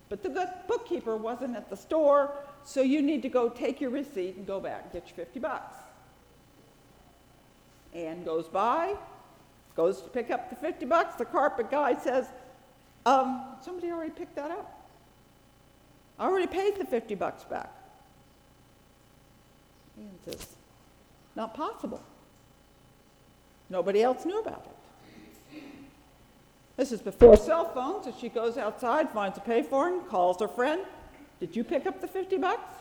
But 0.10 0.23
the 0.23 0.51
bookkeeper 0.67 1.15
wasn't 1.15 1.55
at 1.55 1.69
the 1.69 1.77
store, 1.77 2.31
so 2.63 2.81
you 2.81 3.01
need 3.01 3.21
to 3.23 3.29
go 3.29 3.49
take 3.49 3.81
your 3.81 3.89
receipt 3.89 4.36
and 4.36 4.45
go 4.45 4.60
back 4.60 4.84
and 4.84 4.93
get 4.93 5.08
your 5.08 5.25
50 5.25 5.39
bucks. 5.39 5.75
Anne 7.93 8.23
goes 8.23 8.47
by, 8.47 8.95
goes 9.75 10.01
to 10.01 10.10
pick 10.10 10.29
up 10.31 10.49
the 10.49 10.55
50 10.55 10.86
bucks. 10.86 11.15
The 11.15 11.25
carpet 11.25 11.71
guy 11.71 11.95
says, 11.95 12.27
um, 13.05 13.43
somebody 13.63 13.91
already 13.91 14.12
picked 14.12 14.36
that 14.36 14.51
up. 14.51 14.89
I 16.19 16.25
already 16.25 16.47
paid 16.47 16.77
the 16.77 16.86
50 16.86 17.15
bucks 17.15 17.43
back. 17.43 17.71
Anne 19.97 20.10
says, 20.25 20.55
not 21.36 21.53
possible. 21.53 22.01
Nobody 23.75 24.01
else 24.03 24.23
knew 24.23 24.39
about 24.39 24.65
it. 25.51 25.61
This 26.77 26.93
is 26.93 27.01
before 27.01 27.35
cell 27.35 27.65
phones, 27.73 28.05
so 28.05 28.13
she 28.17 28.29
goes 28.29 28.57
outside, 28.57 29.09
finds 29.09 29.38
a 29.38 29.41
payphone, 29.41 30.07
calls 30.07 30.39
her 30.39 30.47
friend. 30.47 30.81
Did 31.41 31.57
you 31.57 31.65
pick 31.65 31.85
up 31.85 31.99
the 31.99 32.07
50 32.07 32.38
bucks? 32.38 32.73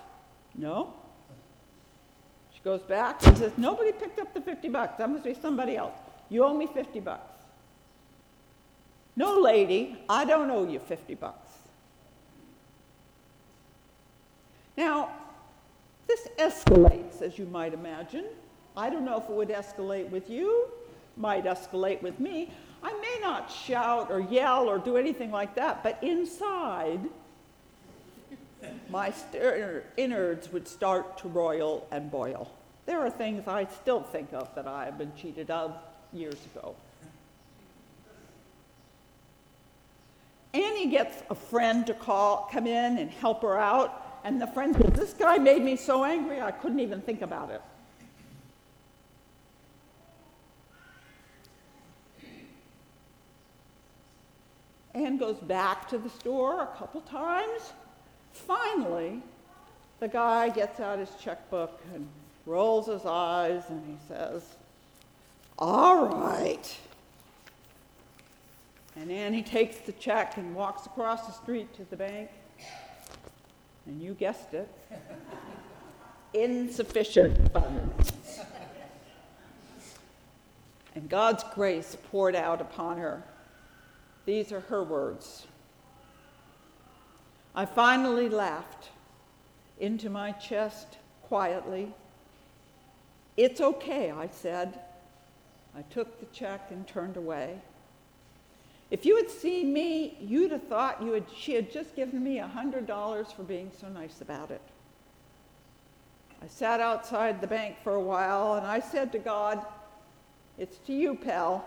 No. 0.54 0.94
She 2.54 2.60
goes 2.62 2.82
back 2.82 3.26
and 3.26 3.36
says, 3.36 3.50
Nobody 3.56 3.90
picked 3.90 4.20
up 4.20 4.32
the 4.32 4.40
50 4.40 4.68
bucks. 4.68 4.96
That 4.98 5.10
must 5.10 5.24
be 5.24 5.34
somebody 5.34 5.76
else. 5.76 5.96
You 6.30 6.44
owe 6.44 6.54
me 6.54 6.68
50 6.72 7.00
bucks. 7.00 7.42
No, 9.16 9.40
lady, 9.40 9.98
I 10.08 10.24
don't 10.24 10.48
owe 10.48 10.64
you 10.64 10.78
50 10.78 11.16
bucks. 11.16 11.50
Now, 14.76 15.10
this 16.06 16.28
escalates, 16.38 17.20
as 17.20 17.36
you 17.36 17.46
might 17.46 17.74
imagine. 17.74 18.26
I 18.76 18.90
don't 18.90 19.04
know 19.04 19.18
if 19.18 19.24
it 19.24 19.30
would 19.30 19.50
escalate 19.50 20.10
with 20.10 20.28
you, 20.28 20.66
might 21.16 21.44
escalate 21.44 22.02
with 22.02 22.18
me. 22.20 22.50
I 22.82 22.92
may 22.92 23.18
not 23.20 23.50
shout 23.50 24.10
or 24.10 24.20
yell 24.20 24.68
or 24.68 24.78
do 24.78 24.96
anything 24.96 25.30
like 25.30 25.54
that, 25.54 25.82
but 25.82 25.98
inside, 26.02 27.00
my 28.90 29.12
innards 29.96 30.52
would 30.52 30.68
start 30.68 31.18
to 31.18 31.28
roil 31.28 31.86
and 31.90 32.10
boil. 32.10 32.50
There 32.86 33.00
are 33.00 33.10
things 33.10 33.48
I 33.48 33.66
still 33.66 34.02
think 34.02 34.32
of 34.32 34.54
that 34.54 34.66
I 34.66 34.84
have 34.84 34.98
been 34.98 35.12
cheated 35.16 35.50
of 35.50 35.74
years 36.12 36.36
ago. 36.54 36.76
Annie 40.52 40.86
gets 40.86 41.22
a 41.30 41.34
friend 41.34 41.86
to 41.86 41.94
call, 41.94 42.48
come 42.52 42.66
in 42.66 42.98
and 42.98 43.10
help 43.10 43.42
her 43.42 43.58
out, 43.58 44.20
and 44.22 44.40
the 44.40 44.46
friend 44.46 44.76
says, 44.76 44.92
This 44.92 45.12
guy 45.12 45.36
made 45.38 45.62
me 45.62 45.74
so 45.76 46.04
angry 46.04 46.40
I 46.40 46.52
couldn't 46.52 46.80
even 46.80 47.00
think 47.00 47.22
about 47.22 47.50
it. 47.50 47.60
Anne 54.94 55.16
goes 55.16 55.36
back 55.36 55.88
to 55.88 55.98
the 55.98 56.08
store 56.08 56.62
a 56.62 56.78
couple 56.78 57.00
times. 57.02 57.72
Finally, 58.32 59.22
the 60.00 60.08
guy 60.08 60.48
gets 60.48 60.80
out 60.80 60.98
his 60.98 61.10
checkbook 61.20 61.80
and 61.94 62.08
rolls 62.46 62.86
his 62.86 63.04
eyes 63.04 63.62
and 63.68 63.84
he 63.86 63.96
says, 64.06 64.42
All 65.58 66.06
right. 66.06 66.76
And 68.96 69.10
Annie 69.10 69.42
takes 69.42 69.78
the 69.78 69.92
check 69.92 70.36
and 70.36 70.54
walks 70.54 70.86
across 70.86 71.26
the 71.26 71.32
street 71.32 71.74
to 71.74 71.84
the 71.90 71.96
bank. 71.96 72.30
And 73.86 74.00
you 74.00 74.14
guessed 74.14 74.54
it 74.54 74.68
insufficient 76.34 77.52
funds. 77.52 78.40
And 80.94 81.08
God's 81.08 81.44
grace 81.54 81.96
poured 82.10 82.36
out 82.36 82.60
upon 82.60 82.98
her. 82.98 83.22
These 84.26 84.52
are 84.52 84.60
her 84.60 84.82
words. 84.82 85.46
I 87.54 87.66
finally 87.66 88.28
laughed 88.28 88.88
into 89.78 90.10
my 90.10 90.32
chest 90.32 90.98
quietly. 91.22 91.92
It's 93.36 93.60
okay, 93.60 94.10
I 94.10 94.28
said. 94.28 94.80
I 95.76 95.82
took 95.82 96.20
the 96.20 96.26
check 96.26 96.68
and 96.70 96.86
turned 96.86 97.16
away. 97.16 97.60
If 98.90 99.04
you 99.04 99.16
had 99.16 99.30
seen 99.30 99.72
me, 99.72 100.16
you'd 100.20 100.52
have 100.52 100.64
thought 100.68 101.02
you 101.02 101.12
had, 101.12 101.24
she 101.36 101.54
had 101.54 101.72
just 101.72 101.96
given 101.96 102.22
me 102.22 102.38
a 102.38 102.48
$100 102.48 103.34
for 103.34 103.42
being 103.42 103.70
so 103.78 103.88
nice 103.88 104.20
about 104.20 104.50
it. 104.50 104.60
I 106.42 106.46
sat 106.46 106.80
outside 106.80 107.40
the 107.40 107.46
bank 107.46 107.76
for 107.82 107.94
a 107.94 108.00
while 108.00 108.54
and 108.54 108.66
I 108.66 108.80
said 108.80 109.10
to 109.12 109.18
God, 109.18 109.64
It's 110.58 110.76
to 110.86 110.92
you, 110.92 111.14
pal. 111.14 111.64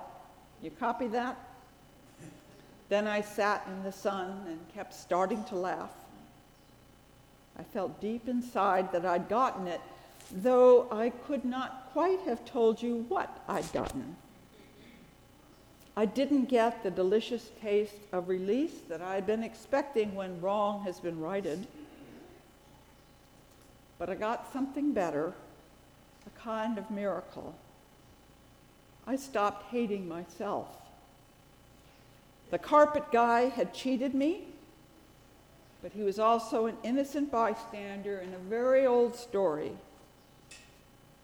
You 0.61 0.71
copy 0.71 1.07
that? 1.07 1.37
Then 2.89 3.07
I 3.07 3.21
sat 3.21 3.67
in 3.67 3.83
the 3.83 3.91
sun 3.91 4.45
and 4.47 4.59
kept 4.73 4.93
starting 4.93 5.43
to 5.45 5.55
laugh. 5.55 5.91
I 7.57 7.63
felt 7.63 7.99
deep 7.99 8.27
inside 8.27 8.91
that 8.91 9.05
I'd 9.05 9.27
gotten 9.27 9.67
it, 9.67 9.81
though 10.31 10.87
I 10.91 11.09
could 11.09 11.43
not 11.43 11.89
quite 11.91 12.19
have 12.21 12.45
told 12.45 12.81
you 12.81 13.05
what 13.09 13.41
I'd 13.47 13.71
gotten. 13.73 14.15
I 15.97 16.05
didn't 16.05 16.45
get 16.45 16.83
the 16.83 16.91
delicious 16.91 17.49
taste 17.59 17.95
of 18.11 18.29
release 18.29 18.75
that 18.87 19.01
I'd 19.01 19.25
been 19.25 19.43
expecting 19.43 20.13
when 20.13 20.39
wrong 20.39 20.83
has 20.83 20.99
been 20.99 21.19
righted. 21.19 21.65
But 23.97 24.11
I 24.11 24.15
got 24.15 24.53
something 24.53 24.93
better, 24.93 25.33
a 26.27 26.39
kind 26.39 26.77
of 26.77 26.91
miracle. 26.91 27.55
I 29.07 29.15
stopped 29.15 29.71
hating 29.71 30.07
myself. 30.07 30.67
The 32.49 32.57
carpet 32.57 33.11
guy 33.11 33.49
had 33.49 33.73
cheated 33.73 34.13
me, 34.13 34.45
but 35.81 35.91
he 35.91 36.01
was 36.01 36.17
also 36.17 36.65
an 36.65 36.77
innocent 36.83 37.31
bystander 37.31 38.19
in 38.19 38.33
a 38.33 38.37
very 38.37 38.85
old 38.85 39.15
story. 39.15 39.71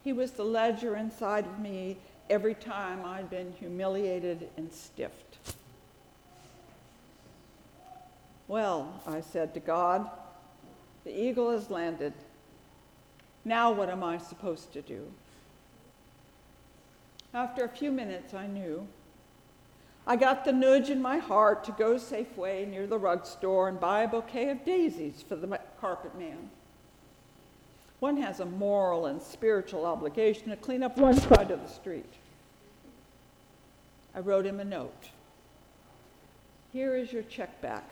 He 0.03 0.11
was 0.11 0.31
the 0.31 0.43
ledger 0.43 0.95
inside 0.95 1.45
of 1.45 1.59
me 1.59 1.97
every 2.29 2.55
time 2.55 3.05
I'd 3.05 3.29
been 3.29 3.53
humiliated 3.53 4.49
and 4.57 4.71
stiffed. 4.71 5.37
Well, 8.47 9.01
I 9.07 9.21
said 9.21 9.53
to 9.53 9.59
God, 9.59 10.09
the 11.05 11.17
eagle 11.17 11.51
has 11.51 11.69
landed. 11.69 12.13
Now 13.45 13.71
what 13.71 13.89
am 13.89 14.03
I 14.03 14.17
supposed 14.17 14.73
to 14.73 14.81
do? 14.81 15.11
After 17.33 17.63
a 17.63 17.69
few 17.69 17.91
minutes, 17.91 18.33
I 18.33 18.47
knew. 18.47 18.87
I 20.05 20.17
got 20.17 20.43
the 20.43 20.51
nudge 20.51 20.89
in 20.89 21.01
my 21.01 21.17
heart 21.17 21.63
to 21.65 21.71
go 21.71 21.95
Safeway 21.95 22.67
near 22.67 22.85
the 22.85 22.97
rug 22.97 23.25
store 23.25 23.69
and 23.69 23.79
buy 23.79 24.03
a 24.03 24.07
bouquet 24.07 24.49
of 24.49 24.65
daisies 24.65 25.23
for 25.27 25.35
the 25.35 25.59
carpet 25.79 26.17
man. 26.17 26.49
One 27.99 28.17
has 28.17 28.41
a 28.41 28.45
moral 28.45 29.05
and 29.05 29.21
spiritual 29.21 29.85
obligation 29.85 30.49
to 30.49 30.57
clean 30.57 30.83
up 30.83 30.97
one 30.97 31.15
side 31.15 31.51
of 31.51 31.61
the 31.61 31.69
street. 31.69 32.11
I 34.13 34.19
wrote 34.19 34.45
him 34.45 34.59
a 34.59 34.65
note. 34.65 35.09
Here 36.73 36.97
is 36.97 37.13
your 37.13 37.23
check 37.23 37.61
back. 37.61 37.89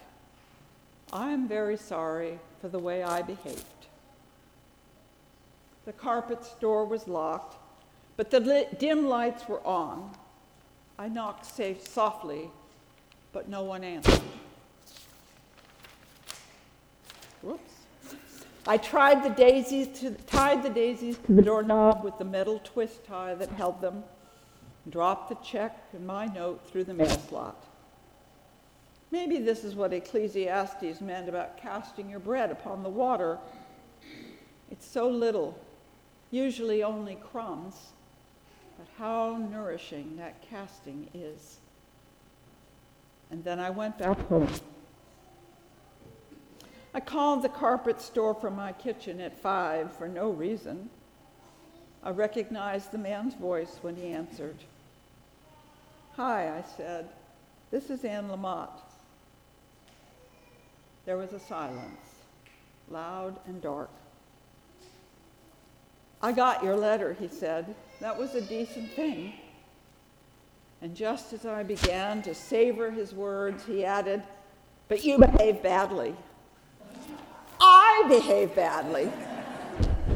I 1.14 1.32
am 1.32 1.48
very 1.48 1.78
sorry 1.78 2.40
for 2.60 2.68
the 2.68 2.80
way 2.80 3.04
I 3.04 3.22
behaved. 3.22 3.64
The 5.86 5.94
carpet 5.94 6.44
store 6.44 6.86
was 6.86 7.08
locked, 7.08 7.56
but 8.18 8.30
the 8.32 8.68
dim 8.78 9.08
lights 9.08 9.48
were 9.48 9.66
on. 9.66 10.12
I 11.02 11.08
knocked 11.08 11.48
safe 11.48 11.88
softly, 11.88 12.48
but 13.34 13.50
no 13.50 13.64
one 13.64 13.84
answered. 13.84 14.22
Whoops. 17.42 17.74
I 18.68 18.78
tried 18.78 19.24
the 19.24 19.32
daisies 19.32 19.88
to, 20.02 20.12
tied 20.12 20.62
the 20.62 20.70
daisies 20.70 21.18
to 21.26 21.34
the 21.34 21.42
doorknob 21.42 22.04
with 22.04 22.20
the 22.20 22.24
metal 22.24 22.62
twist 22.64 23.04
tie 23.04 23.34
that 23.34 23.50
held 23.50 23.82
them, 23.82 24.04
dropped 24.92 25.30
the 25.30 25.44
check 25.44 25.76
and 25.92 26.06
my 26.06 26.28
note 26.28 26.70
through 26.70 26.84
the 26.84 26.94
mail 26.94 27.20
slot. 27.28 27.66
Maybe 29.10 29.40
this 29.40 29.64
is 29.64 29.74
what 29.74 29.94
Ecclesiastes 29.94 31.02
meant 31.02 31.28
about 31.28 31.58
casting 31.58 32.12
your 32.12 32.20
bread 32.20 32.52
upon 32.52 32.84
the 32.84 32.90
water. 32.90 33.40
It's 34.70 34.86
so 34.86 35.10
little, 35.10 35.60
usually 36.30 36.84
only 36.84 37.16
crumbs, 37.16 37.88
but 38.82 39.04
how 39.04 39.38
nourishing 39.52 40.18
that 40.18 40.42
casting 40.50 41.08
is. 41.14 41.58
And 43.30 43.44
then 43.44 43.60
I 43.60 43.70
went 43.70 44.00
back 44.00 44.18
home. 44.28 44.50
I 46.94 47.00
called 47.00 47.44
the 47.44 47.50
carpet 47.50 48.02
store 48.02 48.34
from 48.34 48.56
my 48.56 48.72
kitchen 48.72 49.22
at 49.22 49.38
five 49.40 49.96
for 49.96 50.08
no 50.08 50.32
reason. 50.32 50.90
I 52.04 52.10
recognized 52.10 52.92
the 52.92 52.98
man's 52.98 53.36
voice 53.36 53.78
when 53.82 53.96
he 53.96 54.08
answered. 54.08 54.58
Hi, 56.16 56.50
I 56.50 56.64
said. 56.76 57.08
This 57.70 57.92
is 57.92 58.04
Anne 58.04 58.30
Lamott. 58.30 58.82
There 61.06 61.18
was 61.18 61.34
a 61.34 61.40
silence, 61.40 62.16
loud 62.90 63.38
and 63.46 63.62
dark. 63.62 63.92
I 66.22 66.32
got 66.32 66.64
your 66.64 66.76
letter, 66.76 67.16
he 67.20 67.28
said. 67.28 67.76
That 68.02 68.18
was 68.18 68.34
a 68.34 68.42
decent 68.42 68.92
thing. 68.94 69.34
And 70.82 70.96
just 70.96 71.34
as 71.34 71.46
I 71.46 71.62
began 71.62 72.24
to 72.24 72.34
savor 72.34 72.90
his 72.90 73.14
words, 73.14 73.64
he 73.64 73.86
added, 73.86 74.24
But 74.88 75.06
you 75.06 75.20
behave 75.20 75.62
badly. 75.62 76.16
I 77.60 78.04
behave 78.10 78.56
badly. 78.56 79.12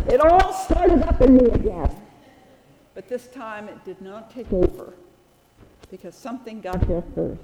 It 0.07 0.19
all 0.19 0.51
started 0.51 1.03
up 1.03 1.21
in 1.21 1.37
me 1.37 1.45
again. 1.51 1.95
But 2.95 3.07
this 3.07 3.27
time 3.27 3.69
it 3.69 3.85
did 3.85 4.01
not 4.01 4.31
take 4.33 4.51
over 4.51 4.93
because 5.91 6.15
something 6.15 6.61
got 6.61 6.83
here 6.85 7.03
first. 7.13 7.39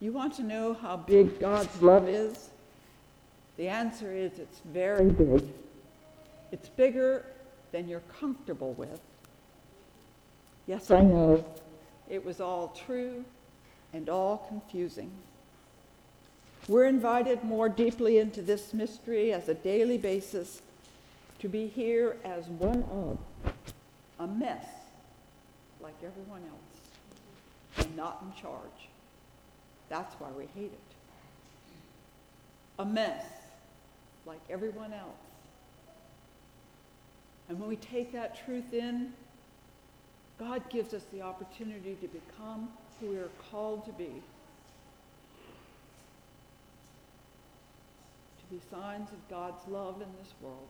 You 0.00 0.10
want 0.10 0.34
to 0.34 0.42
know 0.42 0.74
how 0.74 0.96
big 0.96 1.38
God's 1.38 1.80
love 1.80 2.08
is? 2.08 2.50
The 3.56 3.68
answer 3.68 4.12
is 4.12 4.40
it's 4.40 4.60
very 4.72 5.10
big. 5.10 5.44
It's 6.50 6.68
bigger 6.68 7.24
than 7.72 7.88
you're 7.88 8.02
comfortable 8.20 8.74
with. 8.74 9.00
Yes, 10.66 10.90
I 10.90 11.00
know. 11.00 11.44
It 12.08 12.24
was 12.24 12.40
all 12.40 12.68
true 12.86 13.24
and 13.92 14.08
all 14.08 14.46
confusing. 14.48 15.10
We're 16.68 16.84
invited 16.84 17.42
more 17.42 17.68
deeply 17.68 18.18
into 18.18 18.40
this 18.42 18.72
mystery 18.72 19.32
as 19.32 19.48
a 19.48 19.54
daily 19.54 19.98
basis 19.98 20.62
to 21.40 21.48
be 21.48 21.66
here 21.66 22.16
as 22.24 22.46
one 22.46 22.84
of 22.84 23.18
a 24.20 24.26
mess 24.28 24.66
like 25.82 25.96
everyone 26.04 26.42
else 26.48 27.84
and 27.84 27.96
not 27.96 28.22
in 28.22 28.40
charge. 28.40 28.88
That's 29.88 30.14
why 30.20 30.28
we 30.38 30.44
hate 30.54 30.72
it. 30.72 30.80
A 32.78 32.84
mess 32.84 33.24
like 34.24 34.40
everyone 34.48 34.92
else. 34.92 35.31
And 37.52 37.60
when 37.60 37.68
we 37.68 37.76
take 37.76 38.14
that 38.14 38.46
truth 38.46 38.72
in, 38.72 39.12
God 40.38 40.62
gives 40.70 40.94
us 40.94 41.02
the 41.12 41.20
opportunity 41.20 41.98
to 42.00 42.08
become 42.08 42.70
who 42.98 43.08
we 43.08 43.18
are 43.18 43.28
called 43.50 43.84
to 43.84 43.92
be. 43.92 44.22
To 48.38 48.54
be 48.54 48.58
signs 48.70 49.10
of 49.10 49.18
God's 49.28 49.60
love 49.68 49.96
in 50.00 50.08
this 50.18 50.32
world 50.40 50.66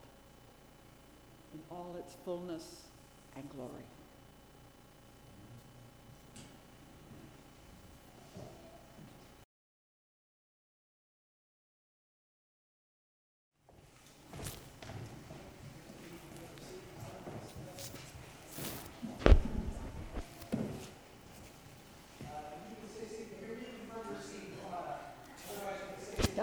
in 1.55 1.61
all 1.71 1.95
its 2.01 2.17
fullness 2.25 2.81
and 3.37 3.49
glory. 3.51 3.85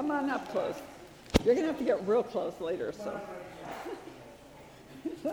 Come 0.10 0.24
on 0.24 0.30
up 0.32 0.50
close. 0.50 0.74
You're 1.46 1.54
going 1.54 1.68
to 1.68 1.72
have 1.72 1.78
to 1.78 1.84
get 1.84 2.08
real 2.08 2.24
close 2.24 2.60
later, 2.60 2.92
so. 2.92 3.22
you 5.24 5.30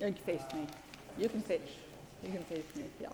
can 0.00 0.12
face 0.12 0.42
me. 0.52 0.66
You 1.16 1.30
can 1.30 1.40
face. 1.40 1.62
You 2.22 2.30
can 2.30 2.44
face 2.44 2.76
me. 2.76 2.84
Yeah. 3.00 3.08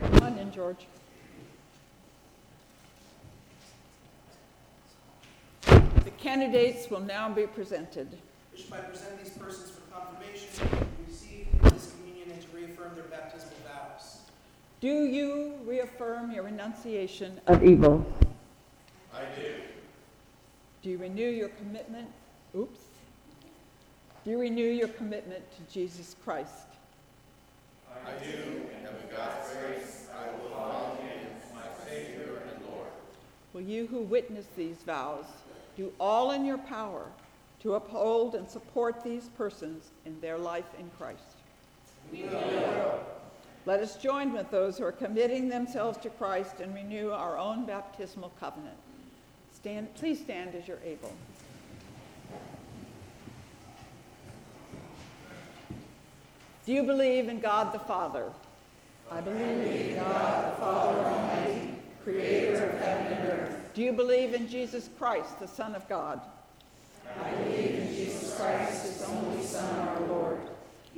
Come 0.00 0.22
on 0.22 0.38
in, 0.38 0.52
George. 0.52 0.86
The 5.64 6.12
candidates 6.16 6.88
will 6.88 7.00
now 7.00 7.28
be 7.28 7.48
presented. 7.48 8.06
I 8.70 8.76
present 8.76 9.18
these 9.20 9.30
persons 9.30 9.72
for 9.72 9.80
confirmation, 9.92 10.86
their 13.00 13.18
baptismal 13.18 13.56
vows. 13.66 14.18
do 14.80 15.04
you 15.04 15.54
reaffirm 15.64 16.30
your 16.32 16.44
renunciation 16.44 17.40
of 17.46 17.64
evil? 17.64 18.04
I 19.14 19.22
do. 19.40 19.54
Do 20.82 20.90
you 20.90 20.98
renew 20.98 21.28
your 21.28 21.48
commitment? 21.50 22.08
Oops. 22.56 22.80
Do 24.24 24.30
you 24.30 24.38
renew 24.38 24.70
your 24.70 24.88
commitment 24.88 25.42
to 25.52 25.72
Jesus 25.72 26.14
Christ? 26.24 26.66
I 28.06 28.22
do, 28.22 28.68
and 28.76 28.94
with 28.94 29.10
God's 29.16 29.54
grace, 29.56 30.08
I 30.14 30.30
will 30.30 30.50
follow 30.50 30.96
him 30.96 31.26
as 31.36 31.54
my 31.54 31.88
Savior 31.88 32.42
and 32.52 32.66
Lord. 32.66 32.88
Will 33.54 33.62
you 33.62 33.86
who 33.86 34.00
witness 34.00 34.46
these 34.56 34.76
vows 34.84 35.24
do 35.76 35.92
all 35.98 36.32
in 36.32 36.44
your 36.44 36.58
power 36.58 37.06
to 37.62 37.74
uphold 37.74 38.34
and 38.34 38.48
support 38.48 39.02
these 39.02 39.28
persons 39.38 39.90
in 40.04 40.20
their 40.20 40.38
life 40.38 40.68
in 40.78 40.90
Christ? 40.98 41.29
We 42.12 42.22
will. 42.22 43.00
Let 43.66 43.80
us 43.80 43.96
join 43.96 44.32
with 44.32 44.50
those 44.50 44.78
who 44.78 44.84
are 44.84 44.92
committing 44.92 45.48
themselves 45.48 45.98
to 45.98 46.10
Christ 46.10 46.60
and 46.60 46.74
renew 46.74 47.10
our 47.10 47.38
own 47.38 47.66
baptismal 47.66 48.32
covenant. 48.40 48.76
Stand, 49.52 49.94
please 49.94 50.18
stand 50.18 50.54
as 50.54 50.66
you're 50.66 50.78
able. 50.84 51.12
Do 56.66 56.72
you 56.72 56.82
believe 56.82 57.28
in 57.28 57.40
God 57.40 57.72
the 57.72 57.78
Father? 57.78 58.24
I 59.10 59.20
believe 59.20 59.40
in 59.40 59.96
God 59.96 60.52
the 60.52 60.56
Father 60.60 61.00
Almighty, 61.00 61.74
creator 62.04 62.70
of 62.70 62.80
heaven 62.80 63.12
and 63.12 63.28
earth. 63.28 63.70
Do 63.74 63.82
you 63.82 63.92
believe 63.92 64.34
in 64.34 64.48
Jesus 64.48 64.88
Christ, 64.98 65.38
the 65.38 65.48
Son 65.48 65.74
of 65.74 65.88
God? 65.88 66.20
I 67.22 67.30
believe 67.32 67.74
in 67.74 67.88
Jesus 67.88 68.36
Christ, 68.38 68.84
his 68.84 69.02
only 69.08 69.42
Son, 69.42 69.88
our 69.88 69.96
Lord 69.96 69.99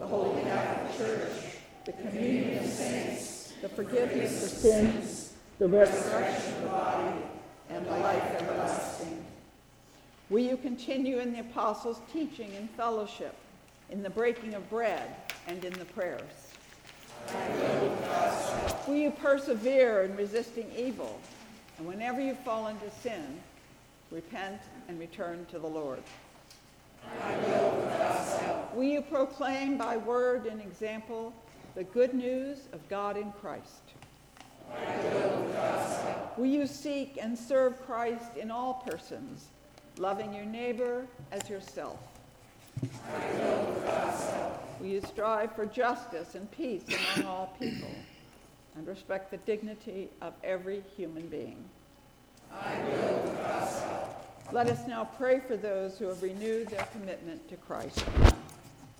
the 0.00 0.06
Holy 0.06 0.42
Catholic 0.42 0.96
Church, 0.96 1.30
the 1.84 1.92
communion 1.92 2.64
of 2.64 2.70
saints, 2.70 3.52
the 3.60 3.68
forgiveness 3.68 4.42
of 4.42 4.58
sins, 4.58 5.34
the 5.58 5.68
resurrection 5.68 6.54
of 6.54 6.62
the 6.62 6.68
body, 6.68 7.16
and 7.68 7.86
the 7.86 7.90
life 7.98 8.24
everlasting. 8.40 9.22
Will 10.30 10.42
you 10.42 10.56
continue 10.56 11.18
in 11.18 11.34
the 11.34 11.40
apostles' 11.40 12.00
teaching 12.12 12.50
and 12.56 12.70
fellowship, 12.70 13.34
in 13.90 14.02
the 14.02 14.08
breaking 14.08 14.54
of 14.54 14.68
bread, 14.70 15.16
and 15.46 15.62
in 15.66 15.72
the 15.74 15.84
prayers? 15.84 16.22
Will, 18.88 18.96
you 18.96 19.10
persevere 19.10 20.04
in 20.04 20.16
resisting 20.16 20.70
evil? 20.74 21.20
And 21.76 21.86
whenever 21.86 22.22
you 22.22 22.34
fall 22.36 22.68
into 22.68 22.90
sin, 23.02 23.38
repent 24.10 24.62
and 24.88 24.98
return 24.98 25.46
to 25.50 25.58
the 25.58 25.66
Lord. 25.66 26.02
Will, 28.74 28.84
you 28.84 29.02
proclaim 29.02 29.76
by 29.76 29.96
word 29.96 30.46
and 30.46 30.60
example 30.60 31.34
the 31.74 31.84
good 31.84 32.14
news 32.14 32.68
of 32.72 32.86
God 32.88 33.16
in 33.16 33.32
Christ? 33.32 33.82
Will, 34.68 36.34
will 36.36 36.46
you 36.46 36.66
seek 36.66 37.18
and 37.20 37.38
serve 37.38 37.80
Christ 37.82 38.36
in 38.36 38.50
all 38.50 38.84
persons? 38.86 39.48
loving 40.00 40.32
your 40.32 40.46
neighbor 40.46 41.06
as 41.30 41.48
yourself. 41.48 41.98
Will 44.80 44.86
you 44.86 45.02
strive 45.02 45.54
for 45.54 45.66
justice 45.66 46.34
and 46.34 46.50
peace 46.50 46.84
among 47.16 47.30
all 47.30 47.54
people 47.60 47.90
and 48.76 48.86
respect 48.86 49.30
the 49.30 49.36
dignity 49.38 50.08
of 50.22 50.32
every 50.42 50.82
human 50.96 51.26
being? 51.28 51.62
I 52.50 52.78
will, 52.82 53.99
Let 54.52 54.68
us 54.68 54.84
now 54.88 55.04
pray 55.16 55.38
for 55.38 55.56
those 55.56 55.96
who 55.96 56.06
have 56.06 56.22
renewed 56.24 56.68
their 56.68 56.84
commitment 56.86 57.48
to 57.50 57.56
Christ. 57.56 58.04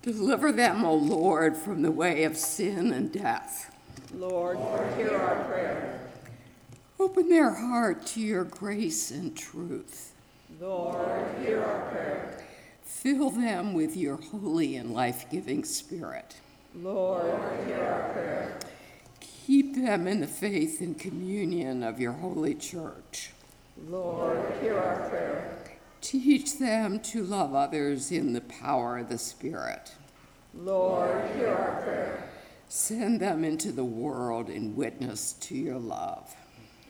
Deliver 0.01 0.53
them, 0.53 0.85
O 0.85 0.93
Lord, 0.93 1.57
from 1.57 1.81
the 1.81 1.91
way 1.91 2.23
of 2.23 2.37
sin 2.37 2.93
and 2.93 3.11
death. 3.11 3.75
Lord, 4.13 4.57
hear 4.95 5.13
our 5.13 5.43
prayer. 5.43 5.99
Open 6.97 7.27
their 7.27 7.53
heart 7.53 8.05
to 8.07 8.21
your 8.21 8.45
grace 8.45 9.11
and 9.11 9.35
truth. 9.35 10.13
Lord, 10.59 11.25
hear 11.43 11.61
our 11.61 11.91
prayer. 11.91 12.45
Fill 12.83 13.29
them 13.31 13.73
with 13.73 13.97
your 13.97 14.15
holy 14.15 14.77
and 14.77 14.93
life 14.93 15.25
giving 15.29 15.65
spirit. 15.65 16.37
Lord, 16.73 17.25
hear 17.67 17.83
our 17.83 18.13
prayer. 18.13 18.59
Keep 19.19 19.75
them 19.75 20.07
in 20.07 20.21
the 20.21 20.27
faith 20.27 20.79
and 20.79 20.97
communion 20.97 21.83
of 21.83 21.99
your 21.99 22.13
holy 22.13 22.55
church. 22.55 23.31
Lord, 23.87 24.39
hear 24.61 24.77
our 24.77 25.09
prayer. 25.09 25.57
Teach 26.01 26.57
them 26.57 26.99
to 26.99 27.23
love 27.23 27.55
others 27.55 28.11
in 28.11 28.33
the 28.33 28.41
power 28.41 28.99
of 28.99 29.09
the 29.09 29.17
Spirit. 29.17 29.93
Lord, 30.53 31.29
hear 31.35 31.49
our 31.49 31.81
prayer. 31.81 32.29
Send 32.67 33.19
them 33.19 33.43
into 33.43 33.71
the 33.71 33.83
world 33.83 34.49
in 34.49 34.75
witness 34.75 35.33
to 35.33 35.55
your 35.55 35.79
love. 35.79 36.35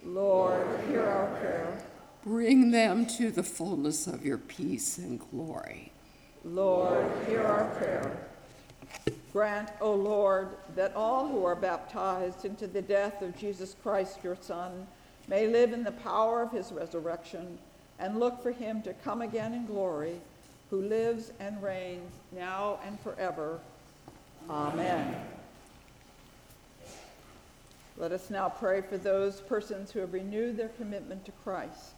Lord, 0.04 0.66
hear 0.88 1.06
our 1.06 1.28
prayer. 1.38 1.84
Bring 2.24 2.72
them 2.72 3.06
to 3.18 3.32
the 3.32 3.44
fullness 3.44 4.08
of 4.08 4.26
your 4.26 4.38
peace 4.38 4.98
and 4.98 5.20
glory. 5.20 5.92
Lord, 6.44 7.10
hear 7.28 7.44
our 7.44 7.66
prayer. 7.76 8.28
Grant, 9.32 9.70
O 9.80 9.94
Lord, 9.94 10.50
that 10.76 10.94
all 10.96 11.28
who 11.28 11.46
are 11.46 11.56
baptized 11.56 12.46
into 12.46 12.68
the 12.68 12.82
death 12.82 13.22
of 13.22 13.38
Jesus 13.38 13.76
Christ, 13.82 14.20
your 14.24 14.38
Son, 14.40 14.88
may 15.28 15.48
live 15.48 15.74
in 15.74 15.84
the 15.84 15.92
power 15.92 16.42
of 16.42 16.52
his 16.52 16.72
resurrection 16.72 17.58
and 18.00 18.20
look 18.20 18.42
for 18.42 18.52
him 18.52 18.82
to 18.82 18.94
come 18.94 19.22
again 19.22 19.54
in 19.54 19.66
glory, 19.66 20.20
who 20.70 20.82
lives 20.82 21.32
and 21.40 21.62
reigns 21.62 22.12
now 22.32 22.80
and 22.86 23.00
forever. 23.02 23.60
Amen. 24.50 25.16
Let 27.98 28.12
us 28.12 28.30
now 28.30 28.50
pray 28.50 28.82
for 28.82 28.98
those 28.98 29.42
persons 29.42 29.92
who 29.92 30.00
have 30.00 30.14
renewed 30.14 30.58
their 30.58 30.70
commitment 30.70 31.26
to 31.26 31.32
Christ. 31.44 31.94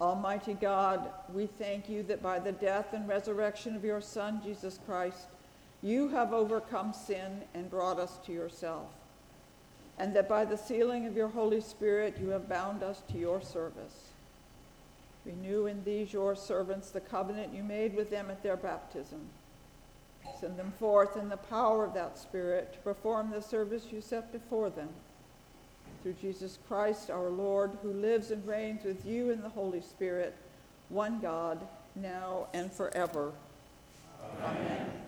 Almighty 0.00 0.54
God, 0.54 1.10
we 1.32 1.46
thank 1.46 1.88
you 1.88 2.02
that 2.04 2.22
by 2.22 2.38
the 2.38 2.52
death 2.52 2.92
and 2.92 3.08
resurrection 3.08 3.74
of 3.74 3.84
your 3.84 4.00
Son, 4.00 4.40
Jesus 4.44 4.78
Christ, 4.86 5.26
you 5.86 6.08
have 6.08 6.32
overcome 6.32 6.92
sin 6.92 7.42
and 7.54 7.70
brought 7.70 8.00
us 8.00 8.18
to 8.26 8.32
yourself, 8.32 8.88
and 9.98 10.14
that 10.16 10.28
by 10.28 10.44
the 10.44 10.58
sealing 10.58 11.06
of 11.06 11.16
your 11.16 11.28
Holy 11.28 11.60
Spirit 11.60 12.18
you 12.20 12.30
have 12.30 12.48
bound 12.48 12.82
us 12.82 13.02
to 13.12 13.18
your 13.18 13.40
service. 13.40 14.10
Renew 15.24 15.66
in 15.66 15.84
these 15.84 16.12
your 16.12 16.34
servants 16.34 16.90
the 16.90 17.00
covenant 17.00 17.54
you 17.54 17.62
made 17.62 17.94
with 17.94 18.10
them 18.10 18.30
at 18.30 18.42
their 18.42 18.56
baptism. 18.56 19.20
Send 20.40 20.56
them 20.56 20.72
forth 20.80 21.16
in 21.16 21.28
the 21.28 21.36
power 21.36 21.84
of 21.84 21.94
that 21.94 22.18
Spirit 22.18 22.72
to 22.72 22.78
perform 22.80 23.30
the 23.30 23.40
service 23.40 23.86
you 23.92 24.00
set 24.00 24.32
before 24.32 24.70
them 24.70 24.88
through 26.02 26.14
Jesus 26.20 26.58
Christ 26.68 27.10
our 27.10 27.30
Lord, 27.30 27.78
who 27.82 27.92
lives 27.92 28.30
and 28.32 28.46
reigns 28.46 28.84
with 28.84 29.06
you 29.06 29.30
in 29.30 29.40
the 29.40 29.48
Holy 29.48 29.80
Spirit, 29.80 30.34
one 30.88 31.20
God, 31.20 31.64
now 31.94 32.48
and 32.54 32.72
forever. 32.72 33.32
Amen. 34.42 34.66
Amen. 34.66 35.05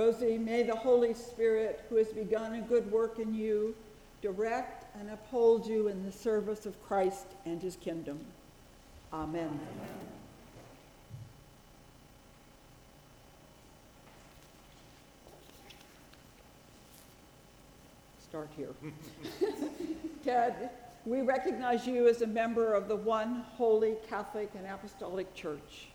Rosie, 0.00 0.38
may 0.38 0.62
the 0.62 0.74
Holy 0.74 1.12
Spirit, 1.12 1.84
who 1.90 1.96
has 1.96 2.08
begun 2.08 2.54
a 2.54 2.62
good 2.62 2.90
work 2.90 3.18
in 3.18 3.34
you, 3.34 3.76
direct 4.22 4.86
and 4.98 5.10
uphold 5.10 5.66
you 5.66 5.88
in 5.88 6.06
the 6.06 6.10
service 6.10 6.64
of 6.64 6.82
Christ 6.82 7.26
and 7.44 7.60
his 7.60 7.76
kingdom. 7.76 8.18
Amen. 9.12 9.44
Amen. 9.44 9.60
Start 18.26 18.48
here. 18.56 18.72
Ted, 20.24 20.70
we 21.04 21.20
recognize 21.20 21.86
you 21.86 22.08
as 22.08 22.22
a 22.22 22.26
member 22.26 22.72
of 22.72 22.88
the 22.88 22.96
one 22.96 23.44
holy 23.58 23.96
Catholic 24.08 24.50
and 24.56 24.66
Apostolic 24.66 25.34
Church, 25.34 25.88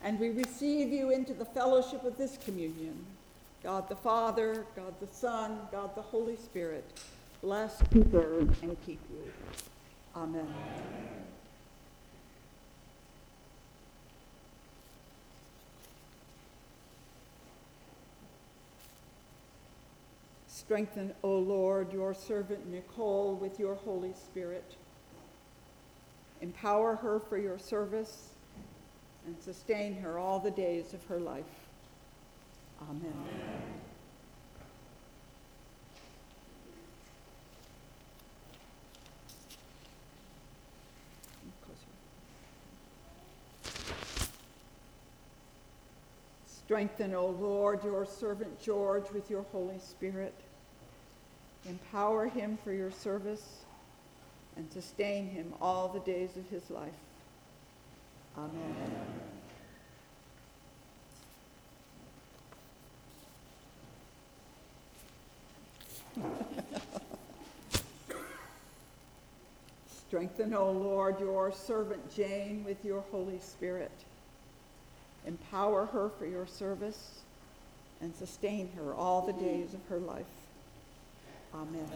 and 0.00 0.20
we 0.20 0.28
receive 0.28 0.92
you 0.92 1.10
into 1.10 1.34
the 1.34 1.44
fellowship 1.44 2.04
of 2.04 2.16
this 2.16 2.38
communion. 2.44 3.04
God 3.62 3.88
the 3.88 3.96
Father, 3.96 4.64
God 4.76 4.94
the 5.00 5.06
Son, 5.06 5.58
God 5.72 5.94
the 5.94 6.02
Holy 6.02 6.36
Spirit 6.36 6.84
bless, 7.40 7.80
preserve, 7.90 8.62
and 8.62 8.76
keep 8.84 9.00
you. 9.10 9.32
Amen. 10.16 10.46
Strengthen, 20.48 21.14
O 21.22 21.38
Lord, 21.38 21.92
your 21.92 22.12
servant 22.12 22.68
Nicole 22.70 23.36
with 23.36 23.58
your 23.58 23.74
Holy 23.74 24.12
Spirit. 24.12 24.74
Empower 26.42 26.96
her 26.96 27.20
for 27.20 27.38
your 27.38 27.58
service 27.58 28.30
and 29.26 29.36
sustain 29.40 29.94
her 29.94 30.18
all 30.18 30.38
the 30.38 30.50
days 30.50 30.92
of 30.92 31.02
her 31.06 31.18
life. 31.18 31.67
Amen. 32.82 33.02
Amen. 33.04 33.68
Strengthen, 46.68 47.14
O 47.14 47.28
Lord, 47.28 47.82
your 47.82 48.04
servant 48.04 48.60
George 48.60 49.10
with 49.14 49.30
your 49.30 49.40
Holy 49.52 49.78
Spirit. 49.78 50.34
Empower 51.66 52.26
him 52.26 52.58
for 52.62 52.74
your 52.74 52.90
service 52.90 53.64
and 54.54 54.70
sustain 54.70 55.28
him 55.28 55.54
all 55.62 55.88
the 55.88 56.00
days 56.00 56.36
of 56.36 56.46
his 56.50 56.68
life. 56.68 56.92
Amen. 58.36 59.17
Strengthen, 70.08 70.54
O 70.54 70.70
Lord, 70.70 71.20
your 71.20 71.52
servant 71.52 72.10
Jane 72.16 72.64
with 72.64 72.82
your 72.82 73.02
Holy 73.10 73.38
Spirit. 73.40 73.92
Empower 75.26 75.84
her 75.84 76.08
for 76.18 76.24
your 76.24 76.46
service 76.46 77.20
and 78.00 78.14
sustain 78.16 78.70
her 78.74 78.94
all 78.94 79.26
the 79.26 79.34
days 79.34 79.74
of 79.74 79.80
her 79.90 79.98
life. 79.98 80.24
Amen. 81.54 81.86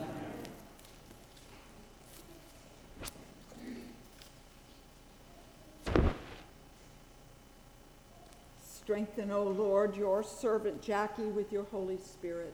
Strengthen, 8.63 9.31
O 9.31 9.45
Lord, 9.45 9.97
your 9.97 10.23
servant 10.23 10.83
Jackie 10.83 11.23
with 11.23 11.51
your 11.51 11.65
Holy 11.65 11.97
Spirit. 11.97 12.53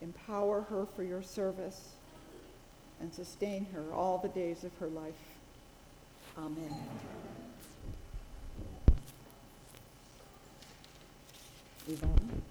Empower 0.00 0.62
her 0.62 0.86
for 0.96 1.02
your 1.02 1.22
service 1.22 1.97
and 3.00 3.12
sustain 3.12 3.66
her 3.72 3.84
all 3.92 4.18
the 4.18 4.28
days 4.28 4.64
of 4.64 4.76
her 4.78 4.88
life. 4.88 5.14
Amen. 6.36 6.74
Yvonne? 11.88 12.42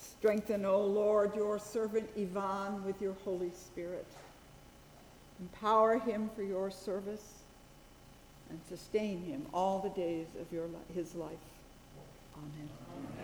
Strengthen, 0.00 0.64
O 0.64 0.80
Lord, 0.80 1.36
your 1.36 1.58
servant 1.60 2.08
Ivan 2.18 2.84
with 2.84 3.00
your 3.00 3.14
Holy 3.24 3.50
Spirit. 3.50 4.06
Empower 5.40 5.98
him 5.98 6.28
for 6.34 6.42
your 6.42 6.70
service 6.70 7.34
and 8.50 8.58
sustain 8.68 9.22
him 9.22 9.46
all 9.54 9.78
the 9.78 9.90
days 9.90 10.26
of 10.40 10.52
your, 10.52 10.66
his 10.92 11.14
life. 11.14 11.30
Amen. 12.36 13.17